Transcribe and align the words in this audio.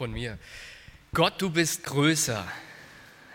Von 0.00 0.12
mir. 0.12 0.38
Gott, 1.12 1.42
du 1.42 1.50
bist 1.50 1.84
größer. 1.84 2.50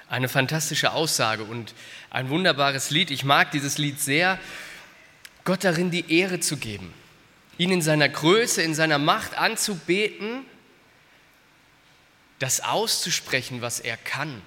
Eine 0.09 0.27
fantastische 0.27 0.93
Aussage 0.93 1.43
und 1.43 1.75
ein 2.09 2.29
wunderbares 2.29 2.89
Lied. 2.89 3.11
Ich 3.11 3.23
mag 3.23 3.51
dieses 3.51 3.77
Lied 3.77 3.99
sehr, 3.99 4.39
Gott 5.43 5.63
darin 5.63 5.91
die 5.91 6.11
Ehre 6.11 6.39
zu 6.39 6.57
geben, 6.57 6.91
ihn 7.59 7.69
in 7.69 7.83
seiner 7.83 8.09
Größe, 8.09 8.63
in 8.63 8.73
seiner 8.73 8.97
Macht 8.97 9.37
anzubeten, 9.37 10.43
das 12.39 12.61
auszusprechen, 12.61 13.61
was 13.61 13.79
er 13.79 13.95
kann. 13.95 14.41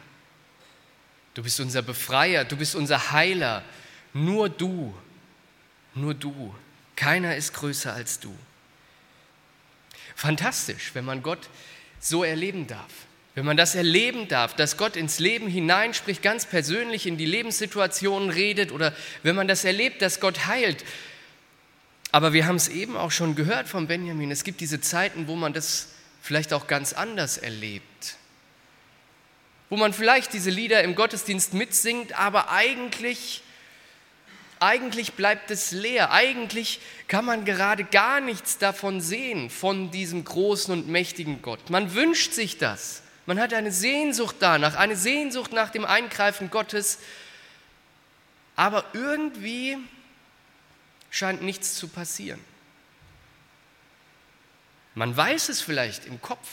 Du 1.34 1.44
bist 1.44 1.60
unser 1.60 1.82
Befreier, 1.82 2.44
du 2.44 2.56
bist 2.56 2.74
unser 2.74 3.12
Heiler. 3.12 3.62
Nur 4.12 4.48
du, 4.48 4.92
nur 5.94 6.14
du. 6.14 6.52
Keiner 6.96 7.36
ist 7.36 7.54
größer 7.54 7.92
als 7.92 8.18
du 8.18 8.36
fantastisch, 10.18 10.90
wenn 10.94 11.04
man 11.04 11.22
Gott 11.22 11.48
so 12.00 12.24
erleben 12.24 12.66
darf. 12.66 12.90
Wenn 13.34 13.44
man 13.44 13.56
das 13.56 13.74
erleben 13.74 14.26
darf, 14.26 14.54
dass 14.54 14.76
Gott 14.76 14.96
ins 14.96 15.20
Leben 15.20 15.46
hineinspricht, 15.46 16.22
ganz 16.22 16.44
persönlich 16.44 17.06
in 17.06 17.16
die 17.16 17.24
Lebenssituationen 17.24 18.30
redet 18.30 18.72
oder 18.72 18.92
wenn 19.22 19.36
man 19.36 19.46
das 19.46 19.64
erlebt, 19.64 20.02
dass 20.02 20.18
Gott 20.18 20.46
heilt. 20.46 20.84
Aber 22.10 22.32
wir 22.32 22.46
haben 22.46 22.56
es 22.56 22.68
eben 22.68 22.96
auch 22.96 23.12
schon 23.12 23.36
gehört 23.36 23.68
von 23.68 23.86
Benjamin, 23.86 24.30
es 24.30 24.42
gibt 24.42 24.60
diese 24.60 24.80
Zeiten, 24.80 25.28
wo 25.28 25.36
man 25.36 25.52
das 25.52 25.90
vielleicht 26.20 26.52
auch 26.52 26.66
ganz 26.66 26.92
anders 26.92 27.38
erlebt. 27.38 28.16
Wo 29.70 29.76
man 29.76 29.92
vielleicht 29.92 30.32
diese 30.32 30.50
Lieder 30.50 30.82
im 30.82 30.94
Gottesdienst 30.94 31.54
mitsingt, 31.54 32.18
aber 32.18 32.50
eigentlich 32.50 33.42
eigentlich 34.60 35.14
bleibt 35.14 35.50
es 35.50 35.70
leer. 35.72 36.10
Eigentlich 36.12 36.80
kann 37.06 37.24
man 37.24 37.44
gerade 37.44 37.84
gar 37.84 38.20
nichts 38.20 38.58
davon 38.58 39.00
sehen, 39.00 39.50
von 39.50 39.90
diesem 39.90 40.24
großen 40.24 40.72
und 40.72 40.88
mächtigen 40.88 41.42
Gott. 41.42 41.70
Man 41.70 41.94
wünscht 41.94 42.32
sich 42.32 42.58
das. 42.58 43.02
Man 43.26 43.38
hat 43.38 43.52
eine 43.52 43.72
Sehnsucht 43.72 44.36
danach, 44.40 44.74
eine 44.76 44.96
Sehnsucht 44.96 45.52
nach 45.52 45.70
dem 45.70 45.84
Eingreifen 45.84 46.50
Gottes. 46.50 46.98
Aber 48.56 48.84
irgendwie 48.92 49.76
scheint 51.10 51.42
nichts 51.42 51.74
zu 51.74 51.88
passieren. 51.88 52.40
Man 54.94 55.16
weiß 55.16 55.48
es 55.50 55.60
vielleicht 55.60 56.06
im 56.06 56.20
Kopf. 56.20 56.48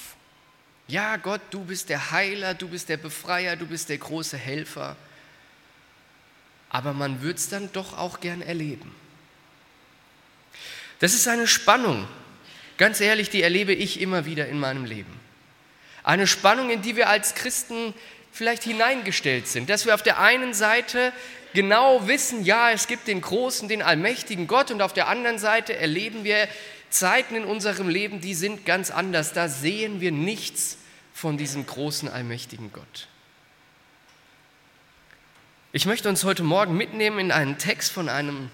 Ja, 0.88 1.18
Gott, 1.18 1.42
du 1.50 1.64
bist 1.66 1.90
der 1.90 2.12
Heiler, 2.12 2.54
du 2.54 2.68
bist 2.68 2.90
der 2.90 2.98
Befreier, 2.98 3.56
du 3.56 3.66
bist 3.66 3.90
der 3.90 3.98
große 3.98 4.38
Helfer 4.38 4.96
aber 6.76 6.92
man 6.92 7.22
würde 7.22 7.38
es 7.40 7.48
dann 7.48 7.72
doch 7.72 7.98
auch 7.98 8.20
gern 8.20 8.42
erleben. 8.42 8.94
Das 11.00 11.14
ist 11.14 11.26
eine 11.26 11.48
Spannung, 11.48 12.06
ganz 12.78 13.00
ehrlich, 13.00 13.30
die 13.30 13.42
erlebe 13.44 13.72
ich 13.72 14.02
immer 14.02 14.26
wieder 14.26 14.50
in 14.50 14.60
meinem 14.60 14.84
Leben. 14.84 15.18
Eine 16.04 16.28
Spannung, 16.28 16.70
in 16.70 16.82
die 16.82 16.98
wir 16.98 17.08
als 17.08 17.34
Christen 17.34 17.94
vielleicht 18.34 18.64
hineingestellt 18.64 19.48
sind, 19.48 19.70
dass 19.70 19.86
wir 19.86 19.96
auf 19.96 20.04
der 20.04 20.20
einen 20.20 20.54
Seite 20.54 21.14
genau 21.54 22.10
wissen, 22.10 22.44
ja, 22.44 22.70
es 22.72 22.88
gibt 22.88 23.08
den 23.08 23.22
großen, 23.22 23.70
den 23.70 23.82
allmächtigen 23.82 24.46
Gott 24.46 24.70
und 24.70 24.82
auf 24.82 24.92
der 24.92 25.08
anderen 25.08 25.40
Seite 25.40 25.78
erleben 25.78 26.26
wir 26.26 26.46
Zeiten 26.90 27.36
in 27.36 27.46
unserem 27.46 27.88
Leben, 27.88 28.20
die 28.20 28.34
sind 28.34 28.66
ganz 28.66 28.92
anders. 28.92 29.32
Da 29.32 29.48
sehen 29.48 30.02
wir 30.02 30.12
nichts 30.12 30.78
von 31.14 31.38
diesem 31.38 31.66
großen, 31.66 32.10
allmächtigen 32.10 32.74
Gott. 32.74 33.08
Ich 35.76 35.86
möchte 35.86 36.08
uns 36.08 36.24
heute 36.24 36.42
Morgen 36.42 36.78
mitnehmen 36.78 37.20
in 37.20 37.32
einen 37.34 37.58
Text 37.58 37.92
von 37.92 38.08
einem, 38.08 38.50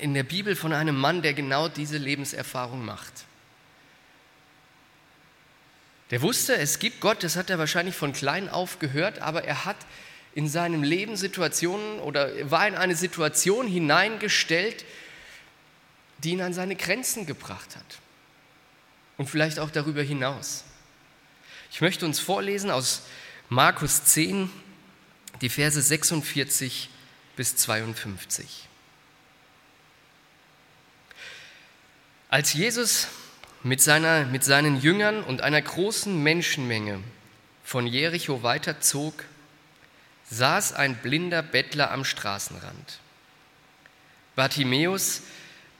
in 0.00 0.14
der 0.14 0.24
Bibel 0.24 0.56
von 0.56 0.72
einem 0.72 0.96
Mann, 0.96 1.22
der 1.22 1.32
genau 1.32 1.68
diese 1.68 1.96
Lebenserfahrung 1.96 2.84
macht. 2.84 3.12
Der 6.10 6.22
wusste, 6.22 6.56
es 6.56 6.80
gibt 6.80 6.98
Gott, 6.98 7.22
das 7.22 7.36
hat 7.36 7.50
er 7.50 7.60
wahrscheinlich 7.60 7.94
von 7.94 8.12
klein 8.12 8.48
auf 8.48 8.80
gehört, 8.80 9.20
aber 9.20 9.44
er 9.44 9.64
hat 9.64 9.76
in 10.34 10.48
seinem 10.48 10.82
Leben 10.82 11.16
Situationen 11.16 12.00
oder 12.00 12.32
war 12.50 12.66
in 12.66 12.74
eine 12.74 12.96
Situation 12.96 13.68
hineingestellt, 13.68 14.84
die 16.18 16.32
ihn 16.32 16.42
an 16.42 16.52
seine 16.52 16.74
Grenzen 16.74 17.26
gebracht 17.26 17.76
hat. 17.76 18.00
Und 19.18 19.30
vielleicht 19.30 19.60
auch 19.60 19.70
darüber 19.70 20.02
hinaus. 20.02 20.64
Ich 21.70 21.80
möchte 21.80 22.04
uns 22.04 22.18
vorlesen 22.18 22.72
aus 22.72 23.02
Markus 23.50 24.02
10, 24.02 24.50
die 25.40 25.48
Verse 25.48 25.80
46 25.80 26.88
bis 27.36 27.56
52. 27.56 28.68
Als 32.28 32.52
Jesus 32.52 33.08
mit, 33.62 33.80
seiner, 33.80 34.24
mit 34.24 34.44
seinen 34.44 34.80
Jüngern 34.80 35.22
und 35.22 35.42
einer 35.42 35.60
großen 35.62 36.22
Menschenmenge 36.22 37.00
von 37.64 37.86
Jericho 37.86 38.42
weiterzog, 38.42 39.24
saß 40.30 40.72
ein 40.72 40.96
blinder 40.96 41.42
Bettler 41.42 41.90
am 41.90 42.04
Straßenrand. 42.04 43.00
Bartimäus, 44.34 45.22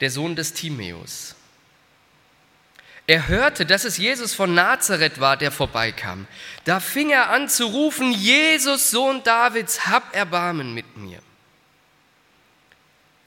der 0.01 0.11
Sohn 0.11 0.37
des 0.37 0.53
Timäus. 0.53 1.35
Er 3.07 3.29
hörte, 3.29 3.65
dass 3.65 3.85
es 3.85 3.99
Jesus 3.99 4.35
von 4.35 4.55
Nazareth 4.55 5.21
war, 5.21 5.37
der 5.37 5.53
vorbeikam. 5.53 6.27
Da 6.65 6.81
fing 6.81 7.11
er 7.11 7.31
an 7.31 7.49
zu 7.49 7.67
rufen, 7.67 8.11
Jesus, 8.11 8.91
Sohn 8.91 9.23
Davids, 9.23 9.87
hab 9.87 10.15
Erbarmen 10.15 10.75
mit 10.75 10.97
mir. 10.97 11.21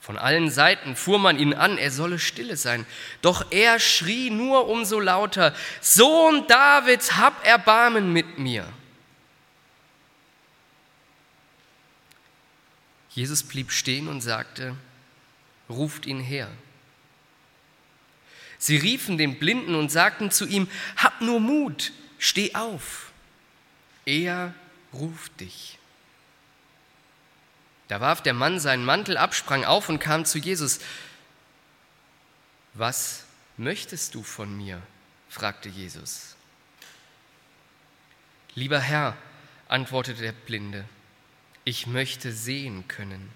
Von 0.01 0.17
allen 0.17 0.49
Seiten 0.49 0.95
fuhr 0.95 1.19
man 1.19 1.39
ihn 1.39 1.53
an, 1.53 1.77
er 1.77 1.91
solle 1.91 2.19
stille 2.19 2.57
sein. 2.57 2.85
Doch 3.21 3.51
er 3.51 3.79
schrie 3.79 4.31
nur 4.31 4.67
umso 4.67 4.99
lauter, 4.99 5.53
Sohn 5.79 6.45
Davids, 6.47 7.15
hab 7.15 7.45
Erbarmen 7.45 8.11
mit 8.11 8.37
mir. 8.37 8.67
Jesus 13.11 13.43
blieb 13.43 13.71
stehen 13.71 14.07
und 14.07 14.21
sagte, 14.21 14.75
ruft 15.69 16.05
ihn 16.05 16.19
her. 16.19 16.49
Sie 18.59 18.75
riefen 18.75 19.17
den 19.17 19.39
Blinden 19.39 19.73
und 19.73 19.89
sagten 19.89 20.31
zu 20.31 20.45
ihm, 20.45 20.67
hab 20.97 21.21
nur 21.21 21.39
Mut, 21.39 21.93
steh 22.19 22.53
auf. 22.53 23.11
Er 24.05 24.53
ruft 24.93 25.39
dich. 25.39 25.79
Da 27.87 28.01
warf 28.01 28.21
der 28.21 28.33
Mann 28.33 28.59
seinen 28.59 28.83
Mantel 28.83 29.17
ab, 29.17 29.33
sprang 29.33 29.63
auf 29.63 29.87
und 29.87 29.99
kam 29.99 30.25
zu 30.25 30.37
Jesus. 30.37 30.79
Was 32.73 33.25
möchtest 33.57 34.13
du 34.13 34.23
von 34.23 34.55
mir? 34.55 34.81
fragte 35.29 35.69
Jesus. 35.69 36.35
Lieber 38.55 38.79
Herr, 38.79 39.15
antwortete 39.69 40.21
der 40.21 40.31
Blinde, 40.33 40.83
ich 41.63 41.87
möchte 41.87 42.33
sehen 42.33 42.87
können. 42.87 43.31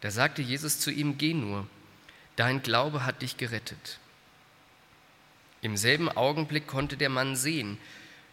Da 0.00 0.10
sagte 0.10 0.40
Jesus 0.40 0.80
zu 0.80 0.90
ihm, 0.90 1.18
geh 1.18 1.34
nur 1.34 1.68
dein 2.36 2.62
Glaube 2.62 3.04
hat 3.04 3.22
dich 3.22 3.36
gerettet. 3.36 3.98
Im 5.62 5.76
selben 5.76 6.08
Augenblick 6.08 6.66
konnte 6.66 6.96
der 6.96 7.08
Mann 7.08 7.36
sehen. 7.36 7.78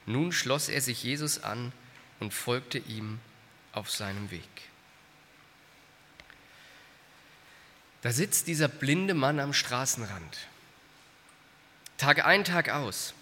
Nun 0.06 0.32
schloss 0.32 0.68
er 0.68 0.82
sich 0.82 1.04
Jesus 1.04 1.44
an 1.44 1.72
und 2.20 2.34
folgte 2.34 2.78
ihm 2.78 3.20
auf 3.72 3.90
seinem 3.90 4.32
Weg. 4.32 4.42
Da 8.02 8.12
sitzt 8.12 8.48
dieser 8.48 8.68
blinde 8.68 9.14
Mann 9.14 9.40
am 9.40 9.54
Straßenrand. 9.54 10.38
Tag 11.98 12.26
ein, 12.26 12.44
Tag 12.44 12.70
aus. 12.70 13.14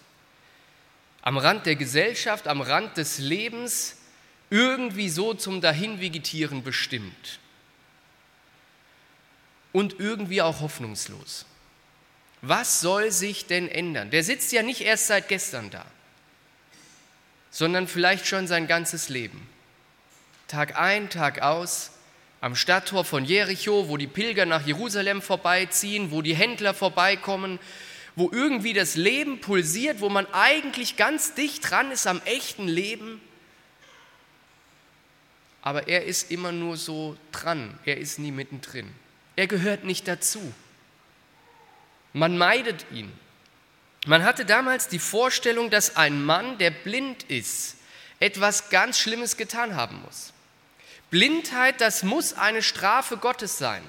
Am 1.22 1.36
Rand 1.36 1.66
der 1.66 1.76
Gesellschaft, 1.76 2.48
am 2.48 2.62
Rand 2.62 2.96
des 2.96 3.18
Lebens, 3.18 3.98
irgendwie 4.48 5.10
so 5.10 5.34
zum 5.34 5.60
Dahinvegetieren 5.60 6.62
bestimmt 6.64 7.38
und 9.72 9.98
irgendwie 9.98 10.42
auch 10.42 10.60
hoffnungslos. 10.60 11.46
Was 12.42 12.80
soll 12.80 13.10
sich 13.10 13.46
denn 13.46 13.68
ändern? 13.68 14.10
Der 14.10 14.24
sitzt 14.24 14.52
ja 14.52 14.62
nicht 14.62 14.80
erst 14.80 15.08
seit 15.08 15.28
gestern 15.28 15.70
da, 15.70 15.84
sondern 17.50 17.86
vielleicht 17.86 18.26
schon 18.26 18.46
sein 18.46 18.66
ganzes 18.66 19.08
Leben. 19.08 19.46
Tag 20.48 20.76
ein, 20.76 21.10
Tag 21.10 21.42
aus, 21.42 21.92
am 22.40 22.56
Stadttor 22.56 23.04
von 23.04 23.24
Jericho, 23.24 23.88
wo 23.88 23.96
die 23.98 24.06
Pilger 24.06 24.46
nach 24.46 24.66
Jerusalem 24.66 25.20
vorbeiziehen, 25.20 26.10
wo 26.10 26.22
die 26.22 26.34
Händler 26.34 26.72
vorbeikommen, 26.72 27.58
wo 28.16 28.30
irgendwie 28.32 28.72
das 28.72 28.96
Leben 28.96 29.40
pulsiert, 29.40 30.00
wo 30.00 30.08
man 30.08 30.26
eigentlich 30.32 30.96
ganz 30.96 31.34
dicht 31.34 31.70
dran 31.70 31.90
ist 31.90 32.06
am 32.06 32.22
echten 32.24 32.66
Leben. 32.66 33.20
Aber 35.62 35.88
er 35.88 36.04
ist 36.06 36.30
immer 36.30 36.52
nur 36.52 36.78
so 36.78 37.16
dran, 37.32 37.78
er 37.84 37.98
ist 37.98 38.18
nie 38.18 38.32
mittendrin. 38.32 38.90
Er 39.40 39.46
gehört 39.46 39.84
nicht 39.84 40.06
dazu. 40.06 40.52
Man 42.12 42.36
meidet 42.36 42.84
ihn. 42.92 43.10
Man 44.04 44.22
hatte 44.22 44.44
damals 44.44 44.88
die 44.88 44.98
Vorstellung, 44.98 45.70
dass 45.70 45.96
ein 45.96 46.22
Mann, 46.22 46.58
der 46.58 46.70
blind 46.70 47.22
ist, 47.22 47.76
etwas 48.18 48.68
ganz 48.68 48.98
Schlimmes 48.98 49.38
getan 49.38 49.76
haben 49.76 50.02
muss. 50.02 50.34
Blindheit, 51.08 51.80
das 51.80 52.02
muss 52.02 52.34
eine 52.34 52.60
Strafe 52.60 53.16
Gottes 53.16 53.56
sein. 53.56 53.82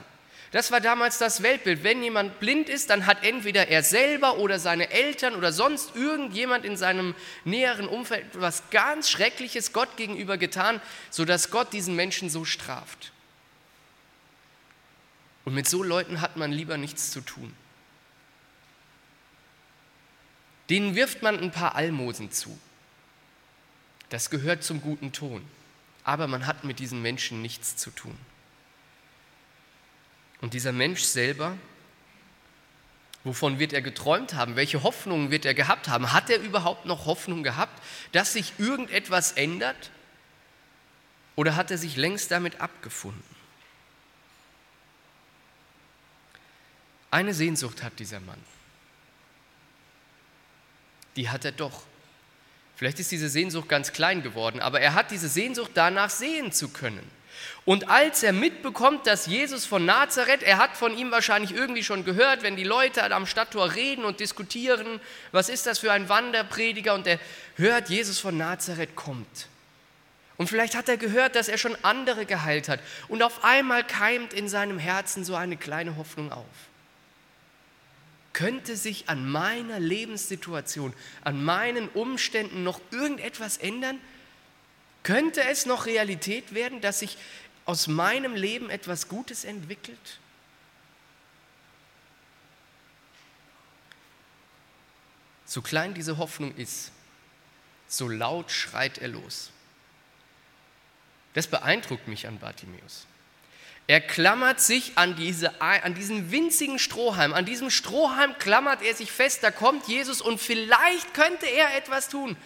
Das 0.54 0.72
war 0.72 0.80
damals 0.80 1.18
das 1.18 1.44
Weltbild. 1.44 1.84
Wenn 1.84 2.02
jemand 2.02 2.40
blind 2.40 2.70
ist, 2.70 2.90
dann 2.90 3.06
hat 3.06 3.26
entweder 3.26 3.68
er 3.68 3.84
selber 3.84 4.38
oder 4.38 4.58
seine 4.58 4.90
Eltern 4.90 5.36
oder 5.36 5.52
sonst 5.52 5.98
irgendjemand 5.98 6.64
in 6.64 6.78
seinem 6.78 7.14
näheren 7.44 7.90
Umfeld 7.90 8.24
etwas 8.34 8.64
ganz 8.72 9.10
Schreckliches 9.10 9.74
Gott 9.74 9.98
gegenüber 9.98 10.38
getan, 10.38 10.80
sodass 11.10 11.52
Gott 11.52 11.74
diesen 11.74 11.98
Menschen 11.98 12.30
so 12.30 12.46
straft. 12.46 13.12
Und 15.46 15.54
mit 15.54 15.68
so 15.68 15.84
Leuten 15.84 16.22
hat 16.22 16.38
man 16.38 16.52
lieber 16.52 16.78
nichts 16.78 17.12
zu 17.12 17.22
tun. 17.22 17.54
Denen 20.70 20.96
wirft 20.96 21.22
man 21.22 21.40
ein 21.40 21.52
paar 21.52 21.76
Almosen 21.76 22.32
zu. 22.32 22.58
Das 24.10 24.30
gehört 24.30 24.64
zum 24.64 24.82
guten 24.82 25.12
Ton. 25.12 25.46
Aber 26.04 26.28
man 26.28 26.48
hat 26.48 26.64
mit 26.64 26.80
diesen 26.80 27.02
Menschen 27.02 27.42
nichts 27.42 27.76
zu 27.76 27.92
tun. 27.92 28.18
Und 30.42 30.54
dieser 30.54 30.72
Mensch 30.72 31.02
selber, 31.02 31.58
wovon 33.24 33.60
wird 33.60 33.74
er 33.74 33.82
geträumt 33.82 34.34
haben? 34.34 34.56
Welche 34.56 34.84
Hoffnungen 34.84 35.30
wird 35.30 35.46
er 35.46 35.54
gehabt 35.54 35.88
haben? 35.88 36.14
Hat 36.14 36.30
er 36.30 36.40
überhaupt 36.40 36.86
noch 36.86 37.06
Hoffnung 37.06 37.44
gehabt, 37.44 37.82
dass 38.12 38.34
sich 38.34 38.54
irgendetwas 38.58 39.34
ändert? 39.34 39.92
Oder 41.36 41.56
hat 41.56 41.72
er 41.72 41.78
sich 41.78 41.96
längst 41.96 42.32
damit 42.32 42.60
abgefunden? 42.60 43.41
Eine 47.12 47.34
Sehnsucht 47.34 47.84
hat 47.84 48.00
dieser 48.00 48.20
Mann 48.20 48.40
die 51.16 51.30
hat 51.30 51.46
er 51.46 51.52
doch. 51.52 51.84
Vielleicht 52.76 53.00
ist 53.00 53.12
diese 53.12 53.30
Sehnsucht 53.30 53.70
ganz 53.70 53.94
klein 53.94 54.24
geworden, 54.24 54.60
aber 54.60 54.82
er 54.82 54.96
hat 54.96 55.12
diese 55.12 55.30
Sehnsucht 55.30 55.72
danach 55.76 56.10
sehen 56.10 56.52
zu 56.52 56.70
können. 56.70 57.08
Und 57.64 57.90
als 57.90 58.24
er 58.24 58.34
mitbekommt, 58.34 59.06
dass 59.06 59.28
Jesus 59.28 59.66
von 59.66 59.86
Nazareth, 59.86 60.42
er 60.42 60.58
hat 60.58 60.76
von 60.76 60.98
ihm 60.98 61.12
wahrscheinlich 61.12 61.54
irgendwie 61.54 61.84
schon 61.84 62.04
gehört, 62.06 62.42
wenn 62.42 62.56
die 62.56 62.64
Leute 62.64 63.04
am 63.14 63.28
Stadttor 63.28 63.76
reden 63.76 64.04
und 64.04 64.20
diskutieren, 64.20 65.00
was 65.32 65.48
ist 65.48 65.68
das 65.68 65.80
für 65.80 65.92
ein 65.92 66.10
Wanderprediger, 66.10 66.96
und 66.96 67.06
er 67.06 67.20
hört, 67.56 67.90
Jesus 67.90 68.20
von 68.20 68.38
Nazareth 68.38 68.96
kommt. 68.96 69.48
Und 70.38 70.48
vielleicht 70.48 70.74
hat 70.76 70.90
er 70.90 70.98
gehört, 70.98 71.36
dass 71.36 71.50
er 71.50 71.60
schon 71.60 71.78
andere 71.84 72.26
geheilt 72.26 72.68
hat. 72.68 72.80
Und 73.08 73.22
auf 73.22 73.44
einmal 73.44 73.84
keimt 73.84 74.34
in 74.34 74.50
seinem 74.50 74.80
Herzen 74.80 75.24
so 75.24 75.36
eine 75.36 75.56
kleine 75.56 75.98
Hoffnung 75.98 76.32
auf 76.32 76.46
könnte 78.34 78.78
sich 78.78 79.10
an 79.10 79.30
meiner 79.30 79.80
Lebenssituation, 79.80 80.94
an 81.24 81.44
meinen 81.44 81.90
Umständen 81.90 82.64
noch 82.64 82.80
irgendetwas 82.92 83.58
ändern? 83.58 84.00
Könnte 85.04 85.44
es 85.44 85.66
noch 85.66 85.86
Realität 85.86 86.54
werden, 86.54 86.82
dass 86.82 87.00
sich 87.00 87.18
aus 87.66 87.88
meinem 87.88 88.36
Leben 88.36 88.70
etwas 88.70 89.08
Gutes 89.08 89.44
entwickelt? 89.44 90.20
So 95.46 95.62
klein 95.62 95.94
diese 95.94 96.18
Hoffnung 96.18 96.56
ist, 96.56 96.92
so 97.88 98.08
laut 98.08 98.52
schreit 98.52 99.00
er 99.00 99.10
los. 99.10 99.52
Das 101.34 101.48
beeindruckt 101.48 102.08
mich 102.08 102.28
an 102.28 102.40
Bartimäus. 102.40 103.06
Er 103.92 104.00
klammert 104.00 104.62
sich 104.62 104.98
an, 104.98 105.18
diese, 105.18 105.60
an 105.60 105.94
diesen 105.94 106.32
winzigen 106.32 106.80
Strohhalm. 106.80 107.34
An 107.34 107.44
diesem 107.44 107.70
Strohhalm 107.70 108.38
klammert 108.38 108.82
er 108.82 108.96
sich 108.96 109.12
fest. 109.12 109.44
Da 109.44 109.52
kommt 109.52 109.86
Jesus 109.90 110.22
und 110.22 110.40
vielleicht 110.40 111.14
könnte 111.14 111.46
er 111.46 111.76
etwas 111.76 112.08
tun. 112.08 112.38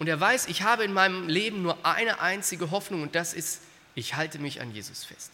Und 0.00 0.08
er 0.08 0.18
weiß, 0.18 0.48
ich 0.48 0.62
habe 0.62 0.82
in 0.82 0.92
meinem 0.92 1.28
Leben 1.28 1.62
nur 1.62 1.86
eine 1.86 2.18
einzige 2.18 2.72
Hoffnung 2.72 3.02
und 3.02 3.14
das 3.14 3.32
ist, 3.32 3.60
ich 3.94 4.16
halte 4.16 4.40
mich 4.40 4.60
an 4.60 4.74
Jesus 4.74 5.04
fest. 5.04 5.30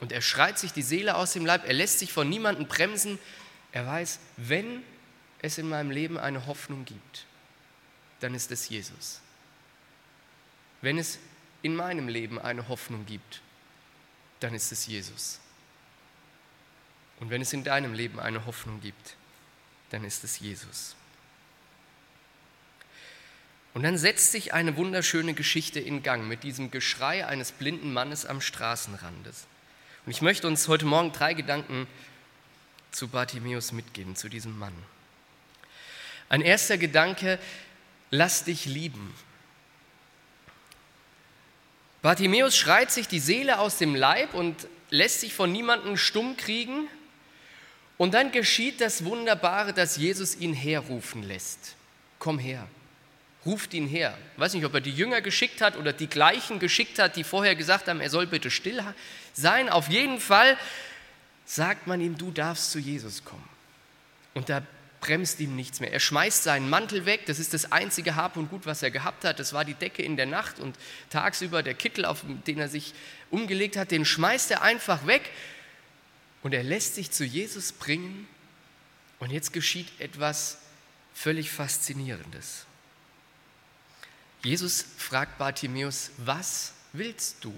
Und 0.00 0.10
er 0.10 0.22
schreit 0.22 0.58
sich 0.58 0.72
die 0.72 0.80
Seele 0.80 1.16
aus 1.16 1.34
dem 1.34 1.44
Leib. 1.44 1.66
Er 1.66 1.74
lässt 1.74 1.98
sich 1.98 2.10
von 2.10 2.26
niemandem 2.26 2.66
bremsen. 2.68 3.18
Er 3.72 3.86
weiß, 3.86 4.18
wenn 4.38 4.82
es 5.42 5.58
in 5.58 5.68
meinem 5.68 5.90
Leben 5.90 6.16
eine 6.16 6.46
Hoffnung 6.46 6.86
gibt, 6.86 7.26
dann 8.20 8.34
ist 8.34 8.50
es 8.50 8.66
Jesus. 8.70 9.20
Wenn 10.80 10.96
es 10.96 11.18
in 11.62 11.74
meinem 11.76 12.08
Leben 12.08 12.38
eine 12.38 12.68
Hoffnung 12.68 13.06
gibt, 13.06 13.40
dann 14.40 14.54
ist 14.54 14.72
es 14.72 14.86
Jesus. 14.86 15.40
Und 17.20 17.30
wenn 17.30 17.40
es 17.40 17.52
in 17.52 17.64
deinem 17.64 17.94
Leben 17.94 18.20
eine 18.20 18.44
Hoffnung 18.46 18.80
gibt, 18.80 19.16
dann 19.90 20.04
ist 20.04 20.24
es 20.24 20.38
Jesus. 20.38 20.94
Und 23.74 23.82
dann 23.82 23.98
setzt 23.98 24.32
sich 24.32 24.54
eine 24.54 24.76
wunderschöne 24.76 25.34
Geschichte 25.34 25.80
in 25.80 26.02
Gang 26.02 26.26
mit 26.26 26.42
diesem 26.42 26.70
Geschrei 26.70 27.26
eines 27.26 27.52
blinden 27.52 27.92
Mannes 27.92 28.24
am 28.24 28.40
Straßenrandes. 28.40 29.46
Und 30.04 30.12
ich 30.12 30.22
möchte 30.22 30.46
uns 30.46 30.68
heute 30.68 30.86
Morgen 30.86 31.12
drei 31.12 31.34
Gedanken 31.34 31.86
zu 32.90 33.08
Bartimäus 33.08 33.72
mitgeben, 33.72 34.16
zu 34.16 34.28
diesem 34.28 34.58
Mann. 34.58 34.72
Ein 36.28 36.40
erster 36.40 36.78
Gedanke, 36.78 37.38
lass 38.10 38.44
dich 38.44 38.64
lieben. 38.64 39.14
Bartimäus 42.06 42.56
schreit 42.56 42.92
sich 42.92 43.08
die 43.08 43.18
Seele 43.18 43.58
aus 43.58 43.78
dem 43.78 43.96
Leib 43.96 44.32
und 44.32 44.68
lässt 44.90 45.22
sich 45.22 45.34
von 45.34 45.50
niemandem 45.50 45.96
stumm 45.96 46.36
kriegen. 46.36 46.86
Und 47.98 48.14
dann 48.14 48.30
geschieht 48.30 48.80
das 48.80 49.04
Wunderbare, 49.04 49.72
dass 49.72 49.96
Jesus 49.96 50.36
ihn 50.36 50.54
herrufen 50.54 51.24
lässt. 51.24 51.74
Komm 52.20 52.38
her, 52.38 52.68
ruft 53.44 53.74
ihn 53.74 53.88
her. 53.88 54.16
Ich 54.34 54.40
weiß 54.40 54.54
nicht, 54.54 54.64
ob 54.64 54.72
er 54.74 54.80
die 54.80 54.92
Jünger 54.92 55.20
geschickt 55.20 55.60
hat 55.60 55.76
oder 55.76 55.92
die 55.92 56.06
gleichen 56.06 56.60
geschickt 56.60 57.00
hat, 57.00 57.16
die 57.16 57.24
vorher 57.24 57.56
gesagt 57.56 57.88
haben, 57.88 58.00
er 58.00 58.08
soll 58.08 58.28
bitte 58.28 58.52
still 58.52 58.84
sein. 59.32 59.68
Auf 59.68 59.88
jeden 59.88 60.20
Fall 60.20 60.56
sagt 61.44 61.88
man 61.88 62.00
ihm, 62.00 62.16
du 62.16 62.30
darfst 62.30 62.70
zu 62.70 62.78
Jesus 62.78 63.24
kommen. 63.24 63.48
Und 64.32 64.48
da 64.48 64.62
bremst 65.06 65.38
ihm 65.38 65.54
nichts 65.54 65.78
mehr. 65.78 65.92
Er 65.92 66.00
schmeißt 66.00 66.42
seinen 66.42 66.68
Mantel 66.68 67.06
weg, 67.06 67.26
das 67.26 67.38
ist 67.38 67.54
das 67.54 67.70
einzige 67.70 68.16
Hab 68.16 68.36
und 68.36 68.50
Gut, 68.50 68.66
was 68.66 68.82
er 68.82 68.90
gehabt 68.90 69.24
hat. 69.24 69.38
Das 69.38 69.52
war 69.52 69.64
die 69.64 69.74
Decke 69.74 70.02
in 70.02 70.16
der 70.16 70.26
Nacht 70.26 70.58
und 70.58 70.76
tagsüber 71.10 71.62
der 71.62 71.74
Kittel, 71.74 72.04
auf 72.04 72.24
den 72.46 72.58
er 72.58 72.68
sich 72.68 72.92
umgelegt 73.30 73.76
hat, 73.76 73.92
den 73.92 74.04
schmeißt 74.04 74.50
er 74.50 74.62
einfach 74.62 75.06
weg 75.06 75.30
und 76.42 76.54
er 76.54 76.64
lässt 76.64 76.96
sich 76.96 77.12
zu 77.12 77.24
Jesus 77.24 77.72
bringen. 77.72 78.26
Und 79.20 79.30
jetzt 79.30 79.52
geschieht 79.52 79.88
etwas 80.00 80.58
völlig 81.14 81.50
Faszinierendes. 81.50 82.66
Jesus 84.42 84.84
fragt 84.98 85.38
Bartimäus, 85.38 86.10
was 86.18 86.72
willst 86.92 87.44
du? 87.44 87.54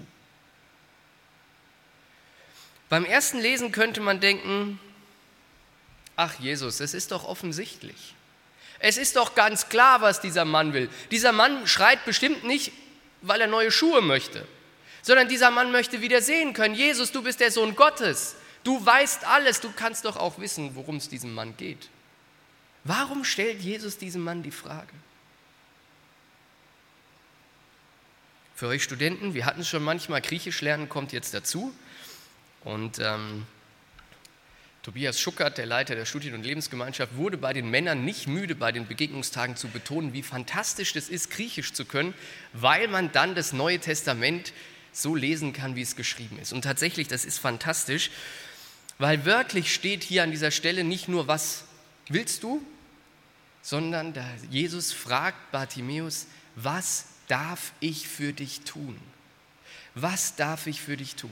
Beim 2.89 3.05
ersten 3.05 3.39
Lesen 3.39 3.71
könnte 3.71 4.01
man 4.01 4.19
denken, 4.19 4.79
Ach 6.21 6.37
Jesus, 6.37 6.81
es 6.81 6.93
ist 6.93 7.13
doch 7.13 7.23
offensichtlich. 7.23 8.13
Es 8.79 8.97
ist 8.97 9.15
doch 9.15 9.35
ganz 9.35 9.69
klar, 9.69 10.01
was 10.01 10.19
dieser 10.19 10.43
Mann 10.43 10.73
will. 10.73 10.89
Dieser 11.11 11.31
Mann 11.31 11.65
schreit 11.65 12.03
bestimmt 12.03 12.43
nicht, 12.43 12.73
weil 13.21 13.39
er 13.39 13.47
neue 13.47 13.71
Schuhe 13.71 14.01
möchte, 14.01 14.45
sondern 15.01 15.29
dieser 15.29 15.49
Mann 15.49 15.71
möchte 15.71 16.01
wieder 16.01 16.21
sehen 16.21 16.51
können, 16.51 16.75
Jesus, 16.75 17.13
du 17.13 17.23
bist 17.23 17.39
der 17.39 17.51
Sohn 17.51 17.73
Gottes. 17.73 18.35
Du 18.65 18.85
weißt 18.85 19.23
alles, 19.23 19.61
du 19.61 19.71
kannst 19.71 20.03
doch 20.03 20.17
auch 20.17 20.39
wissen, 20.39 20.75
worum 20.75 20.97
es 20.97 21.07
diesem 21.07 21.33
Mann 21.33 21.55
geht. 21.55 21.87
Warum 22.83 23.23
stellt 23.23 23.61
Jesus 23.61 23.97
diesem 23.97 24.21
Mann 24.21 24.43
die 24.43 24.51
Frage? 24.51 24.91
Für 28.55 28.67
euch 28.67 28.83
Studenten, 28.83 29.35
wir 29.35 29.45
hatten 29.45 29.61
es 29.61 29.69
schon 29.69 29.85
manchmal, 29.85 30.19
Griechisch 30.19 30.59
lernen 30.59 30.89
kommt 30.89 31.13
jetzt 31.13 31.33
dazu. 31.33 31.73
Und 32.65 32.99
ähm, 32.99 33.47
Tobias 34.89 35.19
Schuckert, 35.21 35.59
der 35.59 35.67
Leiter 35.67 35.93
der 35.93 36.05
Studien- 36.05 36.33
und 36.33 36.41
Lebensgemeinschaft, 36.41 37.15
wurde 37.15 37.37
bei 37.37 37.53
den 37.53 37.69
Männern 37.69 38.03
nicht 38.05 38.27
müde, 38.27 38.55
bei 38.55 38.71
den 38.71 38.87
Begegnungstagen 38.87 39.55
zu 39.55 39.67
betonen, 39.67 40.13
wie 40.13 40.23
fantastisch 40.23 40.93
das 40.93 41.09
ist, 41.09 41.29
Griechisch 41.29 41.73
zu 41.73 41.85
können, 41.85 42.15
weil 42.53 42.87
man 42.87 43.11
dann 43.11 43.35
das 43.35 43.53
Neue 43.53 43.77
Testament 43.77 44.51
so 44.91 45.13
lesen 45.13 45.53
kann, 45.53 45.75
wie 45.75 45.83
es 45.83 45.95
geschrieben 45.95 46.39
ist. 46.39 46.53
Und 46.53 46.63
tatsächlich, 46.63 47.07
das 47.07 47.23
ist 47.23 47.37
fantastisch, 47.37 48.09
weil 48.97 49.27
wörtlich 49.27 49.75
steht 49.75 50.01
hier 50.01 50.23
an 50.23 50.31
dieser 50.31 50.49
Stelle 50.49 50.83
nicht 50.83 51.07
nur, 51.07 51.27
was 51.27 51.65
willst 52.07 52.41
du, 52.41 52.59
sondern 53.61 54.15
Jesus 54.49 54.91
fragt 54.91 55.51
Bartimäus, 55.51 56.25
was 56.55 57.05
darf 57.27 57.73
ich 57.79 58.07
für 58.07 58.33
dich 58.33 58.61
tun? 58.61 58.99
Was 59.93 60.35
darf 60.35 60.65
ich 60.65 60.81
für 60.81 60.97
dich 60.97 61.13
tun? 61.13 61.29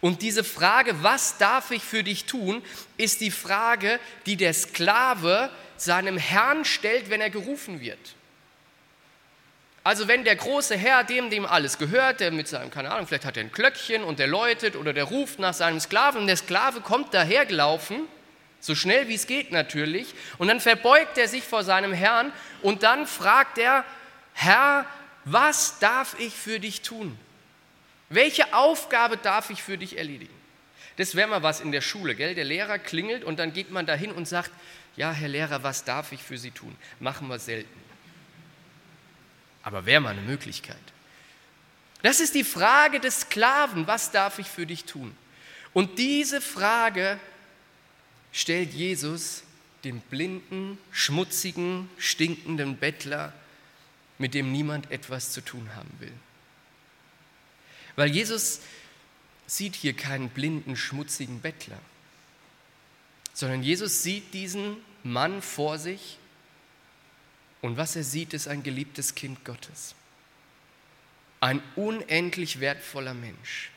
Und 0.00 0.22
diese 0.22 0.44
Frage, 0.44 1.02
was 1.02 1.38
darf 1.38 1.70
ich 1.70 1.82
für 1.82 2.04
dich 2.04 2.24
tun, 2.24 2.62
ist 2.96 3.20
die 3.20 3.30
Frage, 3.30 3.98
die 4.26 4.36
der 4.36 4.54
Sklave 4.54 5.50
seinem 5.76 6.18
Herrn 6.18 6.64
stellt, 6.64 7.10
wenn 7.10 7.20
er 7.20 7.30
gerufen 7.30 7.80
wird. 7.80 7.98
Also 9.82 10.06
wenn 10.06 10.24
der 10.24 10.36
große 10.36 10.76
Herr, 10.76 11.02
dem 11.02 11.30
dem 11.30 11.46
alles 11.46 11.78
gehört, 11.78 12.20
der 12.20 12.30
mit 12.30 12.46
seinem, 12.46 12.70
keine 12.70 12.90
Ahnung, 12.90 13.06
vielleicht 13.06 13.24
hat 13.24 13.36
er 13.36 13.44
ein 13.44 13.52
Glöckchen 13.52 14.04
und 14.04 14.18
der 14.18 14.26
läutet 14.26 14.76
oder 14.76 14.92
der 14.92 15.04
ruft 15.04 15.38
nach 15.38 15.54
seinem 15.54 15.80
Sklaven 15.80 16.20
und 16.20 16.26
der 16.26 16.36
Sklave 16.36 16.80
kommt 16.80 17.14
dahergelaufen, 17.14 18.06
so 18.60 18.74
schnell 18.74 19.08
wie 19.08 19.14
es 19.14 19.26
geht 19.26 19.50
natürlich, 19.50 20.14
und 20.36 20.48
dann 20.48 20.60
verbeugt 20.60 21.16
er 21.16 21.26
sich 21.26 21.44
vor 21.44 21.64
seinem 21.64 21.92
Herrn 21.92 22.32
und 22.60 22.82
dann 22.82 23.06
fragt 23.06 23.56
er, 23.56 23.84
Herr, 24.34 24.84
was 25.24 25.78
darf 25.78 26.16
ich 26.18 26.34
für 26.34 26.60
dich 26.60 26.82
tun? 26.82 27.18
Welche 28.08 28.54
Aufgabe 28.54 29.16
darf 29.16 29.50
ich 29.50 29.62
für 29.62 29.78
dich 29.78 29.98
erledigen? 29.98 30.34
Das 30.96 31.14
wäre 31.14 31.28
mal 31.28 31.42
was 31.42 31.60
in 31.60 31.70
der 31.70 31.80
Schule, 31.80 32.14
gell? 32.14 32.34
Der 32.34 32.44
Lehrer 32.44 32.78
klingelt 32.78 33.22
und 33.22 33.38
dann 33.38 33.52
geht 33.52 33.70
man 33.70 33.86
dahin 33.86 34.10
und 34.12 34.26
sagt, 34.26 34.50
ja, 34.96 35.12
Herr 35.12 35.28
Lehrer, 35.28 35.62
was 35.62 35.84
darf 35.84 36.12
ich 36.12 36.22
für 36.22 36.38
Sie 36.38 36.50
tun? 36.50 36.74
Machen 36.98 37.28
wir 37.28 37.38
selten. 37.38 37.80
Aber 39.62 39.86
wäre 39.86 40.00
mal 40.00 40.10
eine 40.10 40.22
Möglichkeit. 40.22 40.76
Das 42.02 42.20
ist 42.20 42.34
die 42.34 42.44
Frage 42.44 43.00
des 43.00 43.20
Sklaven, 43.20 43.86
was 43.86 44.10
darf 44.10 44.38
ich 44.38 44.48
für 44.48 44.66
dich 44.66 44.84
tun? 44.84 45.16
Und 45.72 45.98
diese 45.98 46.40
Frage 46.40 47.18
stellt 48.32 48.72
Jesus 48.72 49.44
dem 49.84 50.00
blinden, 50.00 50.78
schmutzigen, 50.90 51.88
stinkenden 51.98 52.76
Bettler, 52.76 53.32
mit 54.18 54.34
dem 54.34 54.50
niemand 54.50 54.90
etwas 54.90 55.30
zu 55.30 55.40
tun 55.40 55.70
haben 55.76 55.92
will. 56.00 56.12
Weil 57.98 58.14
Jesus 58.14 58.60
sieht 59.48 59.74
hier 59.74 59.92
keinen 59.92 60.28
blinden, 60.28 60.76
schmutzigen 60.76 61.40
Bettler, 61.40 61.80
sondern 63.34 63.64
Jesus 63.64 64.04
sieht 64.04 64.32
diesen 64.32 64.76
Mann 65.02 65.42
vor 65.42 65.78
sich 65.78 66.16
und 67.60 67.76
was 67.76 67.96
er 67.96 68.04
sieht, 68.04 68.34
ist 68.34 68.46
ein 68.46 68.62
geliebtes 68.62 69.16
Kind 69.16 69.44
Gottes. 69.44 69.96
Ein 71.40 71.60
unendlich 71.74 72.60
wertvoller 72.60 73.14
Mensch. 73.14 73.72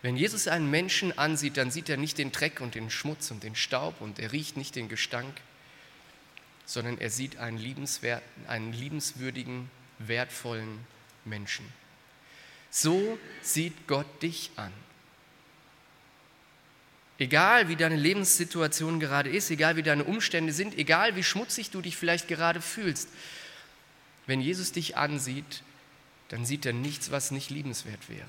Wenn 0.00 0.16
Jesus 0.16 0.46
einen 0.46 0.70
Menschen 0.70 1.18
ansieht, 1.18 1.56
dann 1.56 1.72
sieht 1.72 1.88
er 1.88 1.96
nicht 1.96 2.18
den 2.18 2.30
Dreck 2.30 2.60
und 2.60 2.76
den 2.76 2.90
Schmutz 2.90 3.32
und 3.32 3.42
den 3.42 3.56
Staub 3.56 4.00
und 4.00 4.20
er 4.20 4.30
riecht 4.30 4.56
nicht 4.56 4.76
den 4.76 4.88
Gestank, 4.88 5.34
sondern 6.64 6.98
er 6.98 7.10
sieht 7.10 7.38
einen, 7.38 7.58
liebenswerten, 7.58 8.46
einen 8.46 8.72
liebenswürdigen, 8.72 9.68
wertvollen 9.98 10.78
Menschen. 11.24 11.66
So 12.76 13.20
sieht 13.40 13.86
Gott 13.86 14.20
dich 14.20 14.50
an. 14.56 14.72
Egal 17.20 17.68
wie 17.68 17.76
deine 17.76 17.94
Lebenssituation 17.94 18.98
gerade 18.98 19.30
ist, 19.30 19.48
egal 19.52 19.76
wie 19.76 19.84
deine 19.84 20.02
Umstände 20.02 20.52
sind, 20.52 20.76
egal 20.76 21.14
wie 21.14 21.22
schmutzig 21.22 21.70
du 21.70 21.80
dich 21.80 21.96
vielleicht 21.96 22.26
gerade 22.26 22.60
fühlst, 22.60 23.08
wenn 24.26 24.40
Jesus 24.40 24.72
dich 24.72 24.96
ansieht, 24.96 25.62
dann 26.30 26.44
sieht 26.44 26.66
er 26.66 26.72
nichts, 26.72 27.12
was 27.12 27.30
nicht 27.30 27.48
liebenswert 27.48 28.08
wäre, 28.08 28.26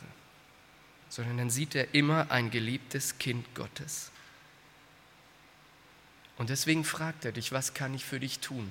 sondern 1.09 1.39
dann 1.39 1.49
sieht 1.49 1.73
er 1.73 1.95
immer 1.95 2.29
ein 2.29 2.51
geliebtes 2.51 3.17
Kind 3.17 3.47
Gottes. 3.55 4.11
Und 6.37 6.51
deswegen 6.51 6.83
fragt 6.83 7.25
er 7.25 7.31
dich, 7.31 7.51
was 7.51 7.73
kann 7.73 7.95
ich 7.95 8.05
für 8.05 8.19
dich 8.19 8.41
tun? 8.41 8.69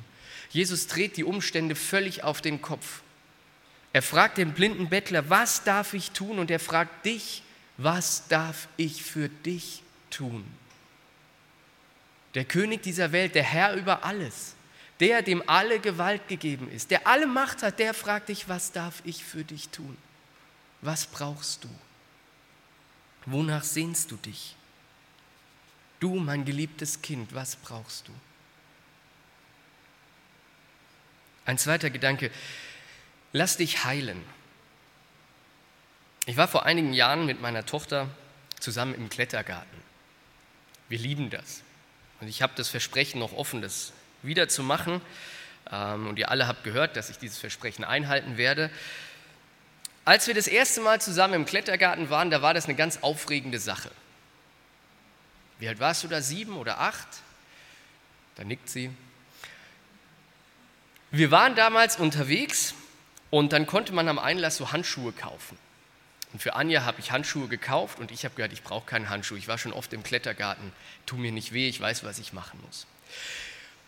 Jesus 0.50 0.86
dreht 0.86 1.16
die 1.16 1.24
Umstände 1.24 1.74
völlig 1.74 2.22
auf 2.22 2.40
den 2.40 2.62
Kopf. 2.62 3.02
Er 3.94 4.02
fragt 4.02 4.38
den 4.38 4.54
blinden 4.54 4.88
Bettler, 4.88 5.30
was 5.30 5.62
darf 5.62 5.94
ich 5.94 6.10
tun? 6.10 6.40
Und 6.40 6.50
er 6.50 6.58
fragt 6.58 7.06
dich, 7.06 7.44
was 7.76 8.26
darf 8.26 8.66
ich 8.76 9.04
für 9.04 9.28
dich 9.28 9.84
tun. 10.10 10.44
Der 12.34 12.44
König 12.44 12.82
dieser 12.82 13.12
Welt, 13.12 13.36
der 13.36 13.44
Herr 13.44 13.74
über 13.74 14.04
alles, 14.04 14.56
der, 14.98 15.22
dem 15.22 15.48
alle 15.48 15.78
Gewalt 15.78 16.26
gegeben 16.26 16.68
ist, 16.72 16.90
der 16.90 17.06
alle 17.06 17.28
Macht 17.28 17.62
hat, 17.62 17.78
der 17.78 17.94
fragt 17.94 18.30
dich, 18.30 18.48
was 18.48 18.72
darf 18.72 19.00
ich 19.04 19.24
für 19.24 19.44
dich 19.44 19.68
tun? 19.68 19.96
Was 20.80 21.06
brauchst 21.06 21.62
du? 21.62 21.68
Wonach 23.26 23.62
sehnst 23.62 24.10
du 24.10 24.16
dich? 24.16 24.56
Du, 26.00 26.16
mein 26.16 26.44
geliebtes 26.44 27.00
Kind, 27.00 27.32
was 27.32 27.54
brauchst 27.54 28.08
du? 28.08 28.12
Ein 31.46 31.58
zweiter 31.58 31.90
Gedanke, 31.90 32.32
lass 33.34 33.58
dich 33.58 33.84
heilen. 33.84 34.24
Ich 36.24 36.38
war 36.38 36.48
vor 36.48 36.64
einigen 36.64 36.94
Jahren 36.94 37.26
mit 37.26 37.42
meiner 37.42 37.66
Tochter 37.66 38.08
zusammen 38.58 38.94
im 38.94 39.10
Klettergarten. 39.10 39.78
Wir 40.88 40.98
lieben 40.98 41.28
das. 41.28 41.62
Und 42.20 42.28
ich 42.28 42.40
habe 42.40 42.54
das 42.56 42.70
Versprechen 42.70 43.18
noch 43.18 43.34
offen, 43.34 43.60
das 43.60 43.92
wieder 44.22 44.48
zu 44.48 44.62
machen. 44.62 45.02
Ähm, 45.70 46.06
und 46.06 46.18
ihr 46.18 46.30
alle 46.30 46.46
habt 46.46 46.64
gehört, 46.64 46.96
dass 46.96 47.10
ich 47.10 47.18
dieses 47.18 47.36
Versprechen 47.36 47.84
einhalten 47.84 48.38
werde. 48.38 48.70
Als 50.06 50.26
wir 50.28 50.34
das 50.34 50.46
erste 50.46 50.80
Mal 50.80 51.00
zusammen 51.00 51.34
im 51.34 51.44
Klettergarten 51.44 52.10
waren, 52.10 52.30
da 52.30 52.40
war 52.40 52.54
das 52.54 52.66
eine 52.66 52.76
ganz 52.76 52.98
aufregende 53.02 53.58
Sache. 53.58 53.90
Wie 55.58 55.66
alt 55.66 55.80
warst 55.80 56.04
du 56.04 56.08
da? 56.08 56.22
Sieben 56.22 56.56
oder 56.56 56.78
acht? 56.80 57.08
Da 58.36 58.44
nickt 58.44 58.68
sie. 58.68 58.90
Wir 61.10 61.30
waren 61.30 61.56
damals 61.56 61.96
unterwegs 61.96 62.74
und 63.34 63.52
dann 63.52 63.66
konnte 63.66 63.92
man 63.92 64.06
am 64.06 64.20
Einlass 64.20 64.58
so 64.58 64.70
Handschuhe 64.70 65.10
kaufen. 65.10 65.58
Und 66.32 66.40
für 66.40 66.54
Anja 66.54 66.84
habe 66.84 67.00
ich 67.00 67.10
Handschuhe 67.10 67.48
gekauft 67.48 67.98
und 67.98 68.12
ich 68.12 68.24
habe 68.24 68.36
gehört, 68.36 68.52
ich 68.52 68.62
brauche 68.62 68.86
keinen 68.86 69.10
Handschuh. 69.10 69.34
Ich 69.34 69.48
war 69.48 69.58
schon 69.58 69.72
oft 69.72 69.92
im 69.92 70.04
Klettergarten, 70.04 70.72
tu 71.04 71.16
mir 71.16 71.32
nicht 71.32 71.52
weh, 71.52 71.68
ich 71.68 71.80
weiß, 71.80 72.04
was 72.04 72.20
ich 72.20 72.32
machen 72.32 72.60
muss. 72.64 72.86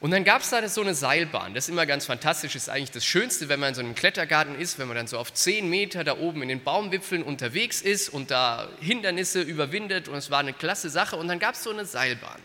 Und 0.00 0.10
dann 0.10 0.24
gab 0.24 0.42
es 0.42 0.50
da 0.50 0.68
so 0.68 0.80
eine 0.80 0.96
Seilbahn. 0.96 1.54
Das 1.54 1.66
ist 1.66 1.68
immer 1.68 1.86
ganz 1.86 2.06
fantastisch. 2.06 2.56
Ist 2.56 2.68
eigentlich 2.68 2.90
das 2.90 3.04
Schönste, 3.04 3.48
wenn 3.48 3.60
man 3.60 3.68
in 3.68 3.74
so 3.76 3.82
einem 3.82 3.94
Klettergarten 3.94 4.56
ist, 4.56 4.80
wenn 4.80 4.88
man 4.88 4.96
dann 4.96 5.06
so 5.06 5.16
auf 5.16 5.32
zehn 5.32 5.70
Meter 5.70 6.02
da 6.02 6.18
oben 6.18 6.42
in 6.42 6.48
den 6.48 6.64
Baumwipfeln 6.64 7.22
unterwegs 7.22 7.82
ist 7.82 8.08
und 8.08 8.32
da 8.32 8.68
Hindernisse 8.80 9.42
überwindet. 9.42 10.08
Und 10.08 10.16
es 10.16 10.28
war 10.28 10.40
eine 10.40 10.54
klasse 10.54 10.90
Sache. 10.90 11.14
Und 11.14 11.28
dann 11.28 11.38
gab 11.38 11.54
es 11.54 11.62
so 11.62 11.70
eine 11.70 11.84
Seilbahn. 11.84 12.40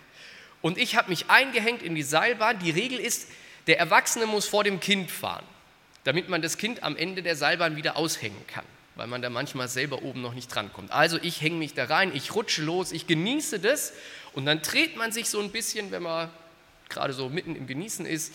Und 0.61 0.77
ich 0.77 0.95
habe 0.95 1.09
mich 1.09 1.31
eingehängt 1.31 1.81
in 1.81 1.95
die 1.95 2.03
Seilbahn. 2.03 2.59
Die 2.59 2.69
Regel 2.69 2.99
ist, 2.99 3.27
der 3.65 3.79
Erwachsene 3.79 4.27
muss 4.27 4.47
vor 4.47 4.63
dem 4.63 4.79
Kind 4.79 5.09
fahren, 5.09 5.45
damit 6.03 6.29
man 6.29 6.41
das 6.41 6.57
Kind 6.57 6.83
am 6.83 6.95
Ende 6.97 7.23
der 7.23 7.35
Seilbahn 7.35 7.75
wieder 7.75 7.97
aushängen 7.97 8.45
kann 8.47 8.65
weil 8.95 9.07
man 9.07 9.21
da 9.21 9.29
manchmal 9.29 9.67
selber 9.67 10.03
oben 10.03 10.21
noch 10.21 10.33
nicht 10.33 10.53
drankommt. 10.53 10.91
Also 10.91 11.17
ich 11.21 11.41
hänge 11.41 11.55
mich 11.55 11.73
da 11.73 11.85
rein, 11.85 12.11
ich 12.13 12.35
rutsche 12.35 12.61
los, 12.61 12.91
ich 12.91 13.07
genieße 13.07 13.59
das 13.59 13.93
und 14.33 14.45
dann 14.45 14.61
dreht 14.61 14.95
man 14.95 15.11
sich 15.11 15.29
so 15.29 15.39
ein 15.39 15.51
bisschen, 15.51 15.91
wenn 15.91 16.03
man 16.03 16.29
gerade 16.89 17.13
so 17.13 17.29
mitten 17.29 17.55
im 17.55 17.67
Genießen 17.67 18.05
ist. 18.05 18.33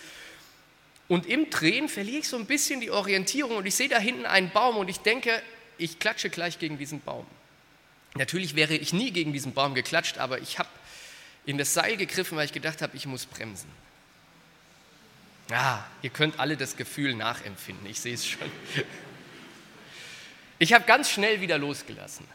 Und 1.09 1.27
im 1.27 1.51
Drehen 1.51 1.89
verliere 1.89 2.19
ich 2.19 2.29
so 2.29 2.37
ein 2.37 2.47
bisschen 2.47 2.81
die 2.81 2.91
Orientierung 2.91 3.57
und 3.57 3.67
ich 3.67 3.77
sehe 3.77 3.89
da 3.89 3.99
hinten 3.99 4.27
einen 4.27 4.51
Baum 4.51 4.77
und 4.77 4.89
ich 4.89 4.99
denke, 4.99 5.41
ich 5.79 5.99
klatsche 5.99 6.31
gleich 6.31 6.59
gegen 6.59 6.79
diesen 6.79 7.01
Baum. 7.01 7.27
Natürlich 8.15 8.57
wäre 8.57 8.75
ich 8.75 8.93
nie 8.93 9.13
gegen 9.13 9.33
diesen 9.33 9.53
Baum 9.53 9.75
geklatscht, 9.75 10.19
aber 10.19 10.41
ich 10.41 10.59
habe 10.59 10.71
in 11.45 11.59
das 11.59 11.75
Seil 11.75 11.97
gegriffen, 11.97 12.37
weil 12.37 12.47
ich 12.47 12.53
gedacht 12.53 12.83
habe, 12.83 12.97
ich 12.97 13.07
muss 13.07 13.27
bremsen. 13.27 13.71
Ja, 15.49 15.87
ihr 16.03 16.11
könnt 16.11 16.41
alle 16.41 16.57
das 16.57 16.77
Gefühl 16.77 17.15
nachempfinden, 17.15 17.87
ich 17.87 18.01
sehe 18.01 18.15
es 18.15 18.27
schon. 18.27 18.51
Ich 20.59 20.73
habe 20.73 20.85
ganz 20.87 21.11
schnell 21.11 21.41
wieder 21.41 21.59
losgelassen. 21.59 22.27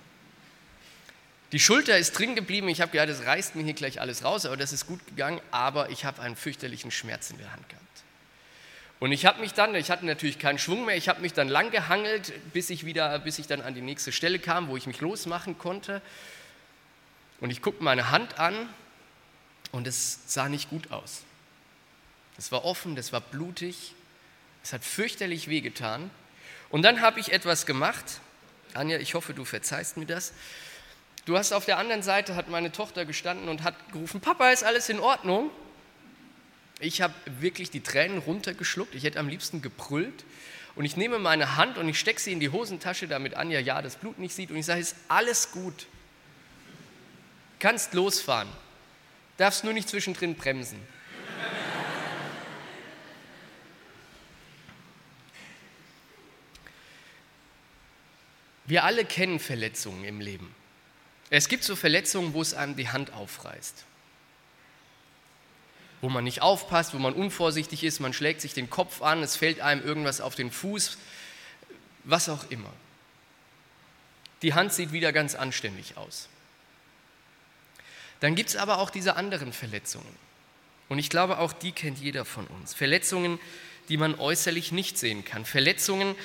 Die 1.51 1.59
Schulter 1.59 1.97
ist 1.97 2.17
drin 2.17 2.35
geblieben. 2.35 2.69
Ich 2.69 2.79
habe 2.79 2.91
gedacht, 2.91 3.09
das 3.09 3.25
reißt 3.25 3.55
mir 3.55 3.63
hier 3.63 3.73
gleich 3.73 3.99
alles 3.99 4.23
raus, 4.23 4.45
aber 4.45 4.55
das 4.55 4.71
ist 4.71 4.87
gut 4.87 5.05
gegangen. 5.07 5.41
Aber 5.51 5.89
ich 5.89 6.05
habe 6.05 6.21
einen 6.21 6.35
fürchterlichen 6.35 6.91
Schmerz 6.91 7.29
in 7.29 7.37
der 7.39 7.51
Hand 7.51 7.67
gehabt. 7.67 7.81
Und 8.99 9.11
ich 9.11 9.25
habe 9.25 9.41
mich 9.41 9.53
dann, 9.53 9.73
ich 9.73 9.89
hatte 9.89 10.05
natürlich 10.05 10.37
keinen 10.37 10.59
Schwung 10.59 10.85
mehr, 10.85 10.95
ich 10.95 11.09
habe 11.09 11.21
mich 11.21 11.33
dann 11.33 11.49
lang 11.49 11.71
gehangelt, 11.71 12.31
bis 12.53 12.69
ich 12.69 12.85
wieder, 12.85 13.17
bis 13.19 13.39
ich 13.39 13.47
dann 13.47 13.61
an 13.61 13.73
die 13.73 13.81
nächste 13.81 14.11
Stelle 14.11 14.37
kam, 14.37 14.67
wo 14.67 14.77
ich 14.77 14.85
mich 14.85 15.01
losmachen 15.01 15.57
konnte. 15.57 16.01
Und 17.39 17.49
ich 17.49 17.63
guckte 17.63 17.83
meine 17.83 18.11
Hand 18.11 18.39
an 18.39 18.69
und 19.71 19.87
es 19.87 20.19
sah 20.27 20.47
nicht 20.47 20.69
gut 20.69 20.91
aus. 20.91 21.23
Es 22.41 22.51
war 22.51 22.65
offen, 22.65 22.95
das 22.95 23.13
war 23.13 23.21
blutig, 23.21 23.93
es 24.63 24.73
hat 24.73 24.83
fürchterlich 24.83 25.47
wehgetan. 25.47 26.09
Und 26.71 26.81
dann 26.81 27.01
habe 27.01 27.19
ich 27.19 27.33
etwas 27.33 27.67
gemacht. 27.67 28.19
Anja, 28.73 28.97
ich 28.97 29.13
hoffe, 29.13 29.35
du 29.35 29.45
verzeihst 29.45 29.97
mir 29.97 30.07
das. 30.07 30.33
Du 31.25 31.37
hast 31.37 31.53
auf 31.53 31.65
der 31.65 31.77
anderen 31.77 32.01
Seite, 32.01 32.33
hat 32.35 32.49
meine 32.49 32.71
Tochter 32.71 33.05
gestanden 33.05 33.47
und 33.47 33.61
hat 33.61 33.75
gerufen, 33.93 34.21
Papa, 34.21 34.49
ist 34.49 34.63
alles 34.63 34.89
in 34.89 34.99
Ordnung? 34.99 35.51
Ich 36.79 37.03
habe 37.03 37.13
wirklich 37.39 37.69
die 37.69 37.81
Tränen 37.81 38.17
runtergeschluckt. 38.17 38.95
Ich 38.95 39.03
hätte 39.03 39.19
am 39.19 39.27
liebsten 39.27 39.61
gebrüllt. 39.61 40.25
Und 40.73 40.85
ich 40.85 40.97
nehme 40.97 41.19
meine 41.19 41.57
Hand 41.57 41.77
und 41.77 41.87
ich 41.87 41.99
stecke 41.99 42.19
sie 42.19 42.31
in 42.31 42.39
die 42.39 42.49
Hosentasche, 42.49 43.07
damit 43.07 43.35
Anja 43.35 43.59
ja 43.59 43.83
das 43.83 43.97
Blut 43.97 44.17
nicht 44.17 44.33
sieht. 44.33 44.49
Und 44.49 44.57
ich 44.57 44.65
sage, 44.65 44.81
ist 44.81 44.95
alles 45.09 45.51
gut. 45.51 45.85
Kannst 47.59 47.93
losfahren. 47.93 48.49
Darfst 49.37 49.63
nur 49.63 49.73
nicht 49.73 49.87
zwischendrin 49.87 50.33
bremsen. 50.33 50.79
Wir 58.71 58.85
alle 58.85 59.03
kennen 59.03 59.41
Verletzungen 59.41 60.05
im 60.05 60.21
Leben. 60.21 60.55
Es 61.29 61.49
gibt 61.49 61.65
so 61.65 61.75
Verletzungen, 61.75 62.33
wo 62.33 62.41
es 62.41 62.53
einem 62.53 62.77
die 62.77 62.87
Hand 62.87 63.11
aufreißt. 63.11 63.83
Wo 65.99 66.07
man 66.07 66.23
nicht 66.23 66.41
aufpasst, 66.41 66.93
wo 66.93 66.97
man 66.97 67.13
unvorsichtig 67.13 67.83
ist, 67.83 67.99
man 67.99 68.13
schlägt 68.13 68.39
sich 68.39 68.53
den 68.53 68.69
Kopf 68.69 69.01
an, 69.01 69.23
es 69.23 69.35
fällt 69.35 69.59
einem 69.59 69.83
irgendwas 69.83 70.21
auf 70.21 70.35
den 70.35 70.51
Fuß, 70.51 70.97
was 72.05 72.29
auch 72.29 72.49
immer. 72.49 72.71
Die 74.41 74.53
Hand 74.53 74.71
sieht 74.71 74.93
wieder 74.93 75.11
ganz 75.11 75.35
anständig 75.35 75.97
aus. 75.97 76.29
Dann 78.21 78.35
gibt 78.35 78.51
es 78.51 78.55
aber 78.55 78.77
auch 78.77 78.89
diese 78.89 79.17
anderen 79.17 79.51
Verletzungen. 79.51 80.15
Und 80.87 80.97
ich 80.97 81.09
glaube, 81.09 81.39
auch 81.39 81.51
die 81.51 81.73
kennt 81.73 81.99
jeder 81.99 82.23
von 82.23 82.47
uns. 82.47 82.73
Verletzungen, 82.73 83.37
die 83.89 83.97
man 83.97 84.15
äußerlich 84.15 84.71
nicht 84.71 84.97
sehen 84.97 85.25
kann. 85.25 85.43
Verletzungen, 85.43 86.15
die 86.15 86.21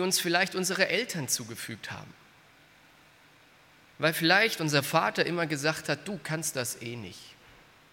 uns 0.00 0.20
vielleicht 0.20 0.54
unsere 0.54 0.88
Eltern 0.88 1.28
zugefügt 1.28 1.90
haben. 1.90 2.12
Weil 3.98 4.14
vielleicht 4.14 4.60
unser 4.60 4.82
Vater 4.82 5.26
immer 5.26 5.46
gesagt 5.46 5.88
hat, 5.88 6.08
du 6.08 6.18
kannst 6.22 6.56
das 6.56 6.80
eh 6.82 6.96
nicht. 6.96 7.20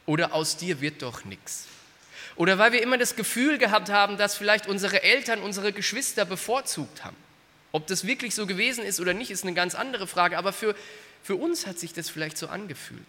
Oder 0.05 0.33
aus 0.33 0.57
dir 0.57 0.81
wird 0.81 1.01
doch 1.01 1.23
nichts. 1.25 1.67
Oder 2.35 2.57
weil 2.57 2.71
wir 2.71 2.81
immer 2.81 2.97
das 2.97 3.15
Gefühl 3.15 3.57
gehabt 3.57 3.89
haben, 3.89 4.17
dass 4.17 4.35
vielleicht 4.35 4.67
unsere 4.67 5.03
Eltern 5.03 5.41
unsere 5.41 5.73
Geschwister 5.73 6.25
bevorzugt 6.25 7.03
haben. 7.03 7.17
Ob 7.71 7.85
das 7.87 8.07
wirklich 8.07 8.33
so 8.33 8.47
gewesen 8.47 8.83
ist 8.83 8.99
oder 8.99 9.13
nicht, 9.13 9.29
ist 9.29 9.43
eine 9.43 9.53
ganz 9.53 9.75
andere 9.75 10.07
Frage. 10.07 10.37
Aber 10.37 10.53
für, 10.53 10.75
für 11.21 11.35
uns 11.35 11.67
hat 11.67 11.77
sich 11.77 11.93
das 11.93 12.09
vielleicht 12.09 12.37
so 12.37 12.47
angefühlt. 12.47 12.99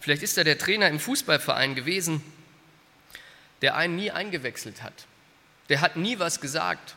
Vielleicht 0.00 0.22
ist 0.22 0.36
da 0.36 0.44
der 0.44 0.58
Trainer 0.58 0.88
im 0.88 1.00
Fußballverein 1.00 1.74
gewesen, 1.74 2.22
der 3.62 3.74
einen 3.74 3.96
nie 3.96 4.10
eingewechselt 4.10 4.82
hat. 4.82 5.06
Der 5.70 5.80
hat 5.80 5.96
nie 5.96 6.18
was 6.18 6.40
gesagt. 6.40 6.94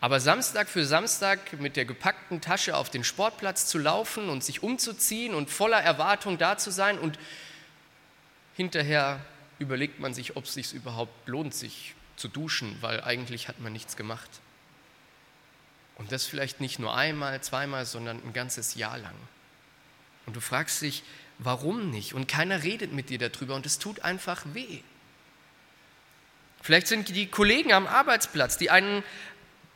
Aber 0.00 0.20
Samstag 0.20 0.68
für 0.68 0.84
Samstag 0.84 1.60
mit 1.60 1.76
der 1.76 1.84
gepackten 1.84 2.40
Tasche 2.40 2.76
auf 2.76 2.88
den 2.88 3.02
Sportplatz 3.02 3.66
zu 3.66 3.78
laufen 3.78 4.28
und 4.28 4.44
sich 4.44 4.62
umzuziehen 4.62 5.34
und 5.34 5.50
voller 5.50 5.80
Erwartung 5.80 6.38
da 6.38 6.56
zu 6.56 6.70
sein 6.70 6.98
und 6.98 7.18
hinterher 8.54 9.20
überlegt 9.58 9.98
man 9.98 10.14
sich, 10.14 10.36
ob 10.36 10.44
es 10.44 10.54
sich 10.54 10.72
überhaupt 10.72 11.26
lohnt, 11.26 11.52
sich 11.52 11.94
zu 12.16 12.28
duschen, 12.28 12.76
weil 12.80 13.00
eigentlich 13.02 13.48
hat 13.48 13.58
man 13.60 13.72
nichts 13.72 13.96
gemacht. 13.96 14.30
Und 15.96 16.12
das 16.12 16.26
vielleicht 16.26 16.60
nicht 16.60 16.78
nur 16.78 16.96
einmal, 16.96 17.40
zweimal, 17.40 17.84
sondern 17.84 18.22
ein 18.24 18.32
ganzes 18.32 18.76
Jahr 18.76 18.98
lang. 18.98 19.14
Und 20.26 20.36
du 20.36 20.40
fragst 20.40 20.80
dich, 20.82 21.02
warum 21.38 21.90
nicht? 21.90 22.14
Und 22.14 22.28
keiner 22.28 22.62
redet 22.62 22.92
mit 22.92 23.10
dir 23.10 23.18
darüber 23.18 23.56
und 23.56 23.66
es 23.66 23.80
tut 23.80 24.00
einfach 24.00 24.44
weh. 24.52 24.80
Vielleicht 26.62 26.86
sind 26.86 27.08
die 27.08 27.26
Kollegen 27.26 27.72
am 27.72 27.86
Arbeitsplatz, 27.86 28.58
die 28.58 28.70
einen 28.70 29.02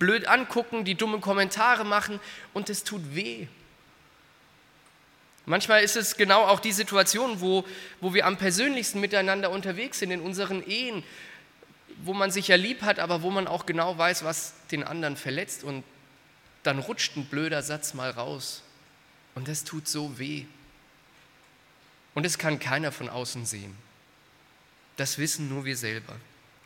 blöd 0.02 0.26
angucken, 0.26 0.85
die 0.85 0.97
dumme 0.97 1.21
Kommentare 1.21 1.85
machen 1.85 2.18
und 2.54 2.68
es 2.68 2.82
tut 2.82 3.14
weh. 3.14 3.47
Manchmal 5.47 5.85
ist 5.85 5.97
es 5.97 6.16
genau 6.16 6.42
auch 6.42 6.59
die 6.59 6.73
Situation, 6.73 7.40
wo, 7.40 7.64
wo 8.00 8.12
wir 8.12 8.26
am 8.26 8.37
persönlichsten 8.37 8.99
miteinander 8.99 9.50
unterwegs 9.50 10.00
sind 10.00 10.11
in 10.11 10.21
unseren 10.21 10.68
Ehen, 10.68 11.04
wo 12.02 12.14
man 12.14 12.32
sich 12.32 12.49
ja 12.49 12.56
lieb 12.56 12.82
hat, 12.82 12.99
aber 12.99 13.23
wo 13.23 13.30
man 13.30 13.47
auch 13.47 13.64
genau 13.64 13.97
weiß, 13.97 14.25
was 14.25 14.54
den 14.73 14.82
anderen 14.82 15.16
verletzt 15.16 15.62
und 15.62 15.85
dann 16.64 16.80
rutscht 16.80 17.16
ein 17.16 17.26
blöder 17.26 17.62
Satz 17.62 17.94
mal 17.94 18.11
raus 18.11 18.64
und 19.37 19.47
das 19.47 19.62
tut 19.62 19.87
so 19.87 20.18
weh. 20.18 20.47
Und 22.14 22.26
es 22.26 22.38
kann 22.38 22.59
keiner 22.59 22.90
von 22.90 23.09
außen 23.09 23.47
sehen. 23.47 23.76
Das 24.97 25.18
wissen 25.18 25.49
nur 25.49 25.64
wir 25.64 25.76
selber. 25.76 26.16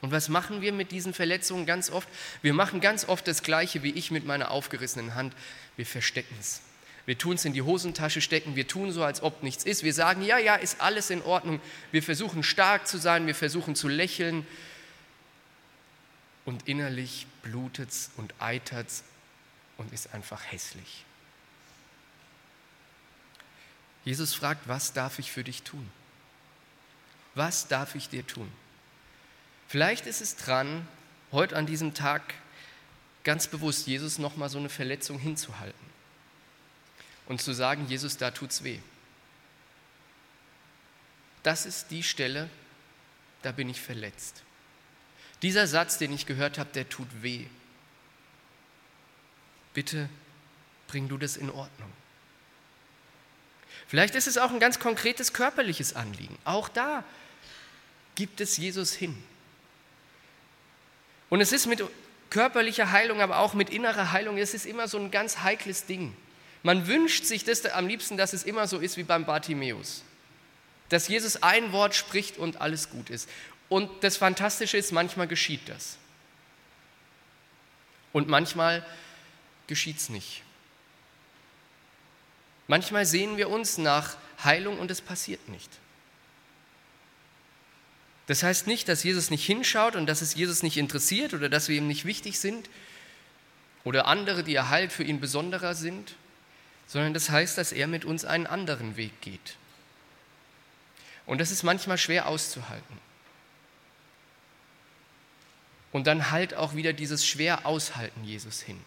Und 0.02 0.12
was 0.12 0.28
machen 0.28 0.60
wir 0.60 0.72
mit 0.72 0.92
diesen 0.92 1.14
Verletzungen 1.14 1.66
ganz 1.66 1.90
oft? 1.90 2.08
Wir 2.42 2.52
machen 2.52 2.80
ganz 2.80 3.08
oft 3.08 3.26
das 3.26 3.42
Gleiche 3.42 3.82
wie 3.82 3.90
ich 3.90 4.10
mit 4.10 4.26
meiner 4.26 4.50
aufgerissenen 4.50 5.14
Hand. 5.14 5.34
Wir 5.76 5.86
verstecken 5.86 6.36
es. 6.38 6.60
Wir 7.06 7.16
tun 7.16 7.36
es 7.36 7.44
in 7.44 7.52
die 7.52 7.62
Hosentasche 7.62 8.20
stecken, 8.20 8.56
wir 8.56 8.66
tun 8.66 8.90
so, 8.90 9.04
als 9.04 9.22
ob 9.22 9.44
nichts 9.44 9.64
ist. 9.64 9.84
Wir 9.84 9.94
sagen, 9.94 10.22
ja, 10.22 10.38
ja, 10.38 10.56
ist 10.56 10.80
alles 10.80 11.10
in 11.10 11.22
Ordnung. 11.22 11.60
Wir 11.92 12.02
versuchen 12.02 12.42
stark 12.42 12.88
zu 12.88 12.98
sein, 12.98 13.28
wir 13.28 13.34
versuchen 13.34 13.76
zu 13.76 13.86
lächeln. 13.86 14.44
Und 16.44 16.68
innerlich 16.68 17.26
blutet 17.42 17.90
es 17.90 18.10
und 18.16 18.34
eitert 18.40 18.88
es 18.88 19.04
und 19.78 19.92
ist 19.92 20.14
einfach 20.14 20.42
hässlich. 20.50 21.04
Jesus 24.04 24.34
fragt, 24.34 24.68
was 24.68 24.92
darf 24.92 25.18
ich 25.18 25.30
für 25.30 25.44
dich 25.44 25.62
tun? 25.62 25.88
Was 27.34 27.68
darf 27.68 27.94
ich 27.94 28.08
dir 28.08 28.26
tun? 28.26 28.50
Vielleicht 29.68 30.06
ist 30.06 30.20
es 30.20 30.36
dran, 30.36 30.86
heute 31.32 31.56
an 31.56 31.66
diesem 31.66 31.94
Tag 31.94 32.34
ganz 33.24 33.48
bewusst 33.48 33.86
Jesus 33.86 34.18
nochmal 34.18 34.48
so 34.48 34.58
eine 34.58 34.68
Verletzung 34.68 35.18
hinzuhalten 35.18 35.86
und 37.26 37.42
zu 37.42 37.52
sagen, 37.52 37.86
Jesus, 37.88 38.16
da 38.16 38.30
tut's 38.30 38.62
weh. 38.62 38.78
Das 41.42 41.66
ist 41.66 41.90
die 41.90 42.02
Stelle, 42.02 42.48
da 43.42 43.52
bin 43.52 43.68
ich 43.68 43.80
verletzt. 43.80 44.42
Dieser 45.42 45.66
Satz, 45.66 45.98
den 45.98 46.12
ich 46.12 46.26
gehört 46.26 46.58
habe, 46.58 46.70
der 46.72 46.88
tut 46.88 47.08
weh. 47.22 47.46
Bitte 49.74 50.08
bring 50.86 51.08
du 51.08 51.18
das 51.18 51.36
in 51.36 51.50
Ordnung. 51.50 51.92
Vielleicht 53.88 54.14
ist 54.14 54.26
es 54.26 54.38
auch 54.38 54.50
ein 54.50 54.60
ganz 54.60 54.78
konkretes 54.78 55.32
körperliches 55.32 55.94
Anliegen. 55.94 56.38
Auch 56.44 56.68
da 56.68 57.04
gibt 58.14 58.40
es 58.40 58.56
Jesus 58.56 58.92
hin. 58.92 59.22
Und 61.28 61.40
es 61.40 61.52
ist 61.52 61.66
mit 61.66 61.82
körperlicher 62.30 62.92
Heilung, 62.92 63.20
aber 63.20 63.38
auch 63.38 63.54
mit 63.54 63.70
innerer 63.70 64.12
Heilung, 64.12 64.38
es 64.38 64.54
ist 64.54 64.66
immer 64.66 64.88
so 64.88 64.98
ein 64.98 65.10
ganz 65.10 65.38
heikles 65.38 65.86
Ding. 65.86 66.14
Man 66.62 66.86
wünscht 66.86 67.24
sich 67.24 67.44
das 67.44 67.64
am 67.66 67.86
liebsten, 67.86 68.16
dass 68.16 68.32
es 68.32 68.42
immer 68.42 68.66
so 68.66 68.78
ist 68.78 68.96
wie 68.96 69.02
beim 69.04 69.24
Bartimäus. 69.24 70.02
Dass 70.88 71.08
Jesus 71.08 71.42
ein 71.42 71.72
Wort 71.72 71.94
spricht 71.94 72.38
und 72.38 72.60
alles 72.60 72.90
gut 72.90 73.10
ist. 73.10 73.28
Und 73.68 73.90
das 74.02 74.16
Fantastische 74.16 74.76
ist, 74.76 74.92
manchmal 74.92 75.26
geschieht 75.26 75.68
das. 75.68 75.96
Und 78.12 78.28
manchmal 78.28 78.86
geschieht 79.66 79.98
es 79.98 80.08
nicht. 80.08 80.42
Manchmal 82.68 83.06
sehen 83.06 83.36
wir 83.36 83.48
uns 83.48 83.78
nach 83.78 84.16
Heilung 84.42 84.78
und 84.78 84.90
es 84.90 85.00
passiert 85.00 85.48
nicht. 85.48 85.70
Das 88.26 88.42
heißt 88.42 88.66
nicht, 88.66 88.88
dass 88.88 89.04
Jesus 89.04 89.30
nicht 89.30 89.46
hinschaut 89.46 89.94
und 89.94 90.06
dass 90.06 90.20
es 90.20 90.34
Jesus 90.34 90.62
nicht 90.62 90.76
interessiert 90.76 91.32
oder 91.32 91.48
dass 91.48 91.68
wir 91.68 91.76
ihm 91.76 91.86
nicht 91.86 92.04
wichtig 92.04 92.40
sind 92.40 92.68
oder 93.84 94.06
andere, 94.06 94.42
die 94.42 94.54
er 94.54 94.68
heilt, 94.68 94.92
für 94.92 95.04
ihn 95.04 95.20
besonderer 95.20 95.74
sind, 95.74 96.16
sondern 96.88 97.14
das 97.14 97.30
heißt, 97.30 97.56
dass 97.56 97.72
er 97.72 97.86
mit 97.86 98.04
uns 98.04 98.24
einen 98.24 98.46
anderen 98.46 98.96
Weg 98.96 99.20
geht. 99.20 99.56
Und 101.24 101.40
das 101.40 101.50
ist 101.50 101.62
manchmal 101.62 101.98
schwer 101.98 102.26
auszuhalten. 102.26 102.98
Und 105.92 106.06
dann 106.06 106.30
halt 106.30 106.54
auch 106.54 106.74
wieder 106.74 106.92
dieses 106.92 107.26
schwer 107.26 107.64
aushalten 107.64 108.24
Jesus 108.24 108.60
hin. 108.60 108.80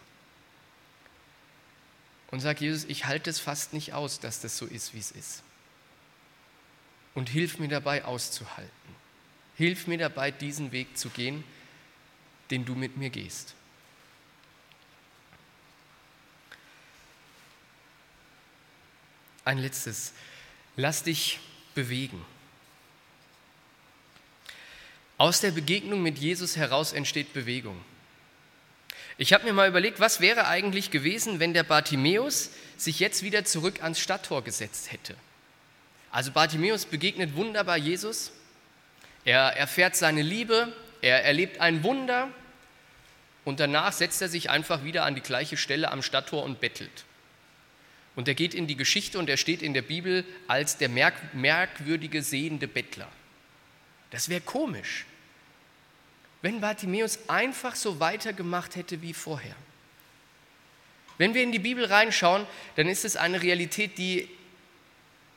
Und 2.30 2.40
sagt 2.40 2.60
Jesus, 2.60 2.84
ich 2.84 3.06
halte 3.06 3.28
es 3.28 3.40
fast 3.40 3.72
nicht 3.72 3.92
aus, 3.92 4.20
dass 4.20 4.40
das 4.40 4.56
so 4.56 4.66
ist, 4.66 4.94
wie 4.94 5.00
es 5.00 5.10
ist. 5.10 5.42
Und 7.14 7.28
hilf 7.28 7.58
mir 7.58 7.68
dabei 7.68 8.04
auszuhalten. 8.04 8.99
Hilf 9.60 9.86
mir 9.86 9.98
dabei, 9.98 10.30
diesen 10.30 10.72
Weg 10.72 10.96
zu 10.96 11.10
gehen, 11.10 11.44
den 12.50 12.64
du 12.64 12.74
mit 12.74 12.96
mir 12.96 13.10
gehst. 13.10 13.52
Ein 19.44 19.58
letztes. 19.58 20.14
Lass 20.76 21.02
dich 21.02 21.40
bewegen. 21.74 22.24
Aus 25.18 25.42
der 25.42 25.50
Begegnung 25.50 26.02
mit 26.02 26.16
Jesus 26.16 26.56
heraus 26.56 26.94
entsteht 26.94 27.34
Bewegung. 27.34 27.78
Ich 29.18 29.34
habe 29.34 29.44
mir 29.44 29.52
mal 29.52 29.68
überlegt, 29.68 30.00
was 30.00 30.22
wäre 30.22 30.46
eigentlich 30.46 30.90
gewesen, 30.90 31.38
wenn 31.38 31.52
der 31.52 31.64
Bartimäus 31.64 32.48
sich 32.78 32.98
jetzt 32.98 33.22
wieder 33.22 33.44
zurück 33.44 33.82
ans 33.82 34.00
Stadttor 34.00 34.42
gesetzt 34.42 34.90
hätte. 34.90 35.16
Also 36.10 36.30
Bartimäus 36.32 36.86
begegnet 36.86 37.36
wunderbar 37.36 37.76
Jesus, 37.76 38.32
er 39.24 39.56
erfährt 39.56 39.96
seine 39.96 40.22
Liebe, 40.22 40.72
er 41.02 41.24
erlebt 41.24 41.60
ein 41.60 41.82
Wunder 41.82 42.28
und 43.44 43.60
danach 43.60 43.92
setzt 43.92 44.20
er 44.22 44.28
sich 44.28 44.50
einfach 44.50 44.84
wieder 44.84 45.04
an 45.04 45.14
die 45.14 45.20
gleiche 45.20 45.56
Stelle 45.56 45.90
am 45.90 46.02
Stadttor 46.02 46.42
und 46.44 46.60
bettelt. 46.60 47.04
Und 48.16 48.28
er 48.28 48.34
geht 48.34 48.54
in 48.54 48.66
die 48.66 48.76
Geschichte 48.76 49.18
und 49.18 49.30
er 49.30 49.36
steht 49.36 49.62
in 49.62 49.72
der 49.72 49.82
Bibel 49.82 50.24
als 50.46 50.76
der 50.76 50.88
merk 50.88 51.14
merkwürdige 51.34 52.22
sehende 52.22 52.68
Bettler. 52.68 53.08
Das 54.10 54.28
wäre 54.28 54.40
komisch, 54.40 55.06
wenn 56.42 56.60
Bartimäus 56.60 57.18
einfach 57.28 57.76
so 57.76 58.00
weitergemacht 58.00 58.76
hätte 58.76 59.02
wie 59.02 59.14
vorher. 59.14 59.54
Wenn 61.18 61.34
wir 61.34 61.42
in 61.42 61.52
die 61.52 61.58
Bibel 61.58 61.84
reinschauen, 61.84 62.46
dann 62.76 62.88
ist 62.88 63.04
es 63.04 63.16
eine 63.16 63.42
Realität, 63.42 63.98
die 63.98 64.28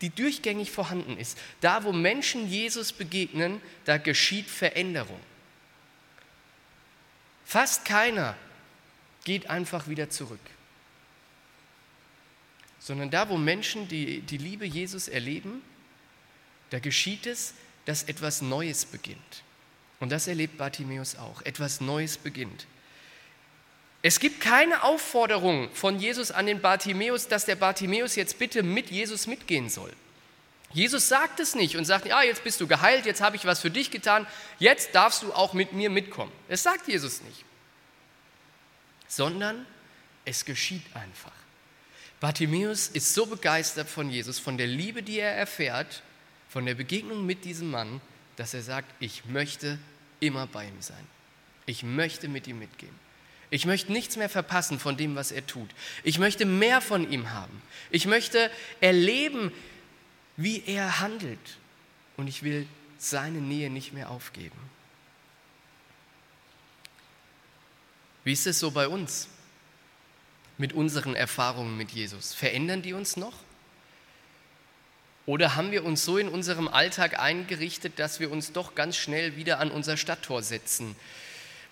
die 0.03 0.09
durchgängig 0.09 0.69
vorhanden 0.69 1.17
ist. 1.17 1.37
Da, 1.61 1.85
wo 1.85 1.93
Menschen 1.93 2.49
Jesus 2.49 2.91
begegnen, 2.91 3.61
da 3.85 3.97
geschieht 3.97 4.49
Veränderung. 4.49 5.19
Fast 7.45 7.85
keiner 7.85 8.35
geht 9.23 9.49
einfach 9.49 9.87
wieder 9.87 10.09
zurück. 10.09 10.41
Sondern 12.79 13.11
da, 13.11 13.29
wo 13.29 13.37
Menschen 13.37 13.87
die, 13.87 14.19
die 14.19 14.35
Liebe 14.35 14.65
Jesus 14.65 15.07
erleben, 15.07 15.61
da 16.69 16.79
geschieht 16.79 17.25
es, 17.25 17.53
dass 17.85 18.03
etwas 18.03 18.41
Neues 18.41 18.83
beginnt. 18.83 19.43
Und 20.01 20.11
das 20.11 20.27
erlebt 20.27 20.57
Bartimäus 20.57 21.15
auch. 21.15 21.41
Etwas 21.43 21.79
Neues 21.79 22.17
beginnt. 22.17 22.67
Es 24.05 24.19
gibt 24.19 24.41
keine 24.41 24.83
Aufforderung 24.83 25.69
von 25.73 25.97
Jesus 25.97 26.29
an 26.29 26.45
den 26.45 26.61
Bartimäus, 26.61 27.29
dass 27.29 27.45
der 27.45 27.55
Bartimäus 27.55 28.15
jetzt 28.17 28.37
bitte 28.37 28.61
mit 28.61 28.91
Jesus 28.91 29.27
mitgehen 29.27 29.69
soll. 29.69 29.93
Jesus 30.73 31.07
sagt 31.07 31.39
es 31.39 31.55
nicht 31.55 31.77
und 31.77 31.85
sagt, 31.85 32.07
ja, 32.07 32.21
jetzt 32.21 32.43
bist 32.43 32.59
du 32.59 32.67
geheilt, 32.67 33.05
jetzt 33.05 33.21
habe 33.21 33.37
ich 33.37 33.45
was 33.45 33.61
für 33.61 33.71
dich 33.71 33.91
getan, 33.91 34.27
jetzt 34.59 34.93
darfst 34.93 35.23
du 35.23 35.31
auch 35.31 35.53
mit 35.53 35.71
mir 35.71 35.89
mitkommen. 35.89 36.33
Das 36.49 36.63
sagt 36.63 36.87
Jesus 36.89 37.21
nicht. 37.21 37.45
Sondern 39.07 39.65
es 40.25 40.43
geschieht 40.43 40.83
einfach. 40.95 41.31
Bartimäus 42.19 42.89
ist 42.89 43.13
so 43.13 43.25
begeistert 43.25 43.87
von 43.87 44.09
Jesus, 44.09 44.37
von 44.37 44.57
der 44.57 44.67
Liebe, 44.67 45.01
die 45.01 45.19
er 45.19 45.33
erfährt, 45.33 46.03
von 46.49 46.65
der 46.65 46.75
Begegnung 46.75 47.25
mit 47.25 47.45
diesem 47.45 47.71
Mann, 47.71 48.01
dass 48.35 48.53
er 48.53 48.63
sagt, 48.63 48.93
ich 48.99 49.23
möchte 49.25 49.79
immer 50.19 50.45
bei 50.47 50.65
ihm 50.65 50.81
sein. 50.81 51.07
Ich 51.65 51.83
möchte 51.83 52.27
mit 52.27 52.47
ihm 52.47 52.59
mitgehen. 52.59 53.03
Ich 53.53 53.67
möchte 53.67 53.91
nichts 53.91 54.17
mehr 54.17 54.29
verpassen 54.29 54.79
von 54.79 54.97
dem, 54.97 55.15
was 55.15 55.31
er 55.31 55.45
tut. 55.45 55.69
Ich 56.03 56.17
möchte 56.17 56.43
mehr 56.43 56.81
von 56.81 57.11
ihm 57.11 57.29
haben. 57.29 57.61
Ich 57.91 58.07
möchte 58.07 58.49
erleben, 58.81 59.51
wie 60.37 60.63
er 60.65 60.99
handelt. 61.01 61.59
Und 62.17 62.27
ich 62.27 62.41
will 62.41 62.67
seine 62.97 63.37
Nähe 63.41 63.69
nicht 63.69 63.93
mehr 63.93 64.09
aufgeben. 64.09 64.57
Wie 68.23 68.33
ist 68.33 68.47
es 68.47 68.57
so 68.57 68.71
bei 68.71 68.87
uns 68.87 69.27
mit 70.57 70.73
unseren 70.73 71.13
Erfahrungen 71.13 71.77
mit 71.77 71.91
Jesus? 71.91 72.33
Verändern 72.33 72.81
die 72.81 72.93
uns 72.93 73.17
noch? 73.17 73.35
Oder 75.27 75.53
haben 75.55 75.69
wir 75.69 75.85
uns 75.85 76.03
so 76.03 76.17
in 76.17 76.27
unserem 76.27 76.67
Alltag 76.67 77.19
eingerichtet, 77.19 77.99
dass 77.99 78.19
wir 78.19 78.31
uns 78.31 78.51
doch 78.51 78.73
ganz 78.73 78.97
schnell 78.97 79.35
wieder 79.35 79.59
an 79.59 79.69
unser 79.69 79.95
Stadttor 79.95 80.41
setzen? 80.41 80.95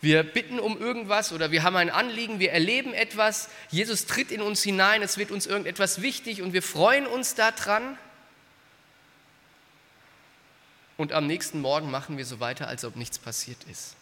Wir 0.02 0.24
bitten 0.24 0.60
um 0.60 0.80
irgendwas 0.80 1.32
oder 1.32 1.52
wir 1.52 1.62
haben 1.62 1.76
ein 1.76 1.92
Anliegen, 1.92 2.40
wir 2.40 2.52
erleben 2.52 2.94
etwas, 2.94 3.50
Jesus 3.70 4.08
tritt 4.08 4.32
in 4.32 4.42
uns 4.42 4.64
hinein, 4.64 5.04
es 5.04 5.18
wird 5.18 5.30
uns 5.30 5.46
irgendetwas 5.46 6.02
wichtig 6.02 6.42
und 6.42 6.54
wir 6.54 6.64
freuen 6.64 7.06
uns 7.06 7.36
daran. 7.36 7.98
Und 10.98 11.14
am 11.14 11.28
nächsten 11.28 11.62
Morgen 11.62 11.92
machen 11.92 12.18
wir 12.18 12.26
so 12.26 12.40
weiter, 12.40 12.68
als 12.68 12.84
ob 12.84 12.96
nichts 12.96 13.20
passiert 13.20 13.64
ist. 13.70 13.96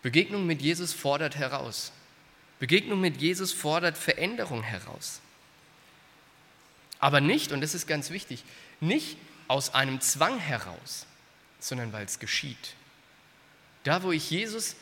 Begegnung 0.00 0.46
mit 0.46 0.62
Jesus 0.62 0.94
fordert 0.94 1.36
heraus. 1.36 1.92
Begegnung 2.58 3.00
mit 3.00 3.20
Jesus 3.20 3.52
fordert 3.52 3.98
Veränderung 3.98 4.62
heraus. 4.62 5.20
Aber 6.98 7.20
nicht, 7.20 7.52
und 7.52 7.60
das 7.60 7.74
ist 7.74 7.86
ganz 7.86 8.10
wichtig, 8.10 8.44
nicht 8.80 9.18
aus 9.48 9.74
einem 9.74 10.00
Zwang 10.00 10.38
heraus, 10.38 11.06
sondern 11.60 11.92
weil 11.92 12.04
es 12.04 12.18
geschieht. 12.18 12.74
Da, 13.84 14.02
wo 14.02 14.12
ich 14.12 14.30
Jesus 14.30 14.76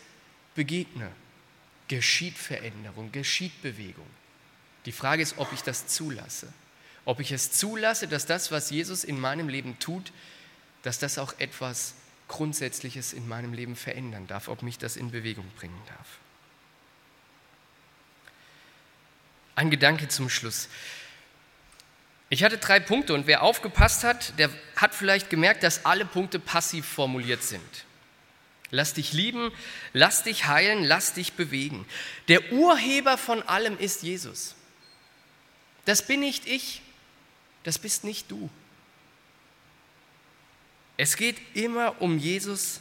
begegne, 0.54 1.10
geschieht 1.88 2.36
Veränderung, 2.36 3.12
geschieht 3.12 3.62
Bewegung. 3.62 4.06
Die 4.86 4.92
Frage 4.92 5.22
ist, 5.22 5.38
ob 5.38 5.52
ich 5.52 5.62
das 5.62 5.86
zulasse. 5.86 6.52
Ob 7.04 7.20
ich 7.20 7.32
es 7.32 7.52
zulasse, 7.52 8.08
dass 8.08 8.26
das, 8.26 8.50
was 8.50 8.70
Jesus 8.70 9.04
in 9.04 9.18
meinem 9.18 9.48
Leben 9.48 9.78
tut, 9.78 10.12
dass 10.82 10.98
das 10.98 11.18
auch 11.18 11.34
etwas 11.38 11.94
Grundsätzliches 12.28 13.12
in 13.12 13.26
meinem 13.26 13.52
Leben 13.52 13.74
verändern 13.74 14.26
darf, 14.26 14.48
ob 14.48 14.62
mich 14.62 14.78
das 14.78 14.96
in 14.96 15.10
Bewegung 15.10 15.50
bringen 15.56 15.82
darf. 15.88 16.06
Ein 19.56 19.70
Gedanke 19.70 20.08
zum 20.08 20.30
Schluss. 20.30 20.68
Ich 22.28 22.44
hatte 22.44 22.58
drei 22.58 22.78
Punkte 22.78 23.12
und 23.14 23.26
wer 23.26 23.42
aufgepasst 23.42 24.04
hat, 24.04 24.38
der 24.38 24.48
hat 24.76 24.94
vielleicht 24.94 25.28
gemerkt, 25.28 25.64
dass 25.64 25.84
alle 25.84 26.04
Punkte 26.04 26.38
passiv 26.38 26.86
formuliert 26.86 27.42
sind. 27.42 27.84
Lass 28.70 28.94
dich 28.94 29.12
lieben, 29.12 29.50
lass 29.92 30.22
dich 30.22 30.46
heilen, 30.46 30.84
lass 30.84 31.12
dich 31.12 31.32
bewegen. 31.32 31.86
Der 32.28 32.52
Urheber 32.52 33.18
von 33.18 33.42
allem 33.42 33.76
ist 33.78 34.02
Jesus. 34.02 34.54
Das 35.84 36.06
bin 36.06 36.20
nicht 36.20 36.46
ich, 36.46 36.82
das 37.64 37.78
bist 37.78 38.04
nicht 38.04 38.30
du. 38.30 38.48
Es 40.96 41.16
geht 41.16 41.36
immer 41.54 42.00
um 42.00 42.18
Jesus, 42.18 42.80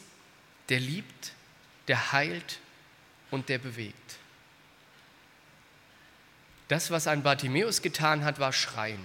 der 0.67 0.79
liebt, 0.79 1.33
der 1.87 2.11
heilt 2.11 2.59
und 3.31 3.49
der 3.49 3.57
bewegt. 3.57 3.95
Das, 6.67 6.91
was 6.91 7.07
ein 7.07 7.23
Bartimäus 7.23 7.81
getan 7.81 8.23
hat, 8.23 8.37
war 8.39 8.53
schreien. 8.53 9.03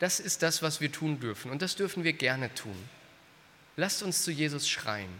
Das 0.00 0.18
ist 0.18 0.42
das, 0.42 0.60
was 0.60 0.80
wir 0.80 0.90
tun 0.90 1.20
dürfen 1.20 1.52
und 1.52 1.62
das 1.62 1.76
dürfen 1.76 2.02
wir 2.02 2.14
gerne 2.14 2.52
tun. 2.52 2.76
Lasst 3.76 4.02
uns 4.02 4.24
zu 4.24 4.32
Jesus 4.32 4.68
schreien 4.68 5.10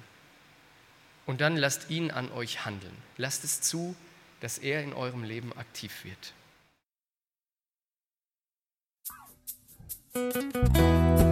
und 1.27 1.41
dann 1.41 1.57
lasst 1.57 1.91
ihn 1.91 2.11
an 2.11 2.31
euch 2.33 2.65
handeln. 2.65 2.97
Lasst 3.17 3.45
es 3.45 3.61
zu, 3.61 3.95
dass 4.41 4.59
er 4.59 4.83
in 4.83 4.93
eurem 4.93 5.23
Leben 5.25 5.53
aktiv 5.57 6.05
wird. 6.05 6.35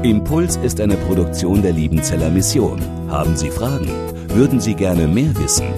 Impuls 0.03 0.57
ist 0.57 0.81
eine 0.81 0.97
Produktion 0.97 1.63
der 1.63 1.73
Liebenzeller 1.73 2.29
Mission. 2.29 2.83
Haben 3.11 3.37
Sie 3.37 3.51
Fragen? 3.51 3.89
Würden 4.29 4.61
Sie 4.61 4.75
gerne 4.75 5.09
mehr 5.09 5.35
wissen? 5.39 5.73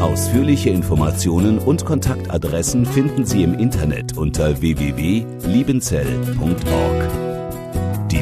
Ausführliche 0.00 0.70
Informationen 0.70 1.58
und 1.58 1.84
Kontaktadressen 1.84 2.86
finden 2.86 3.26
Sie 3.26 3.42
im 3.42 3.58
Internet 3.58 4.16
unter 4.16 4.60
www.liebenzell.org. 4.60 7.25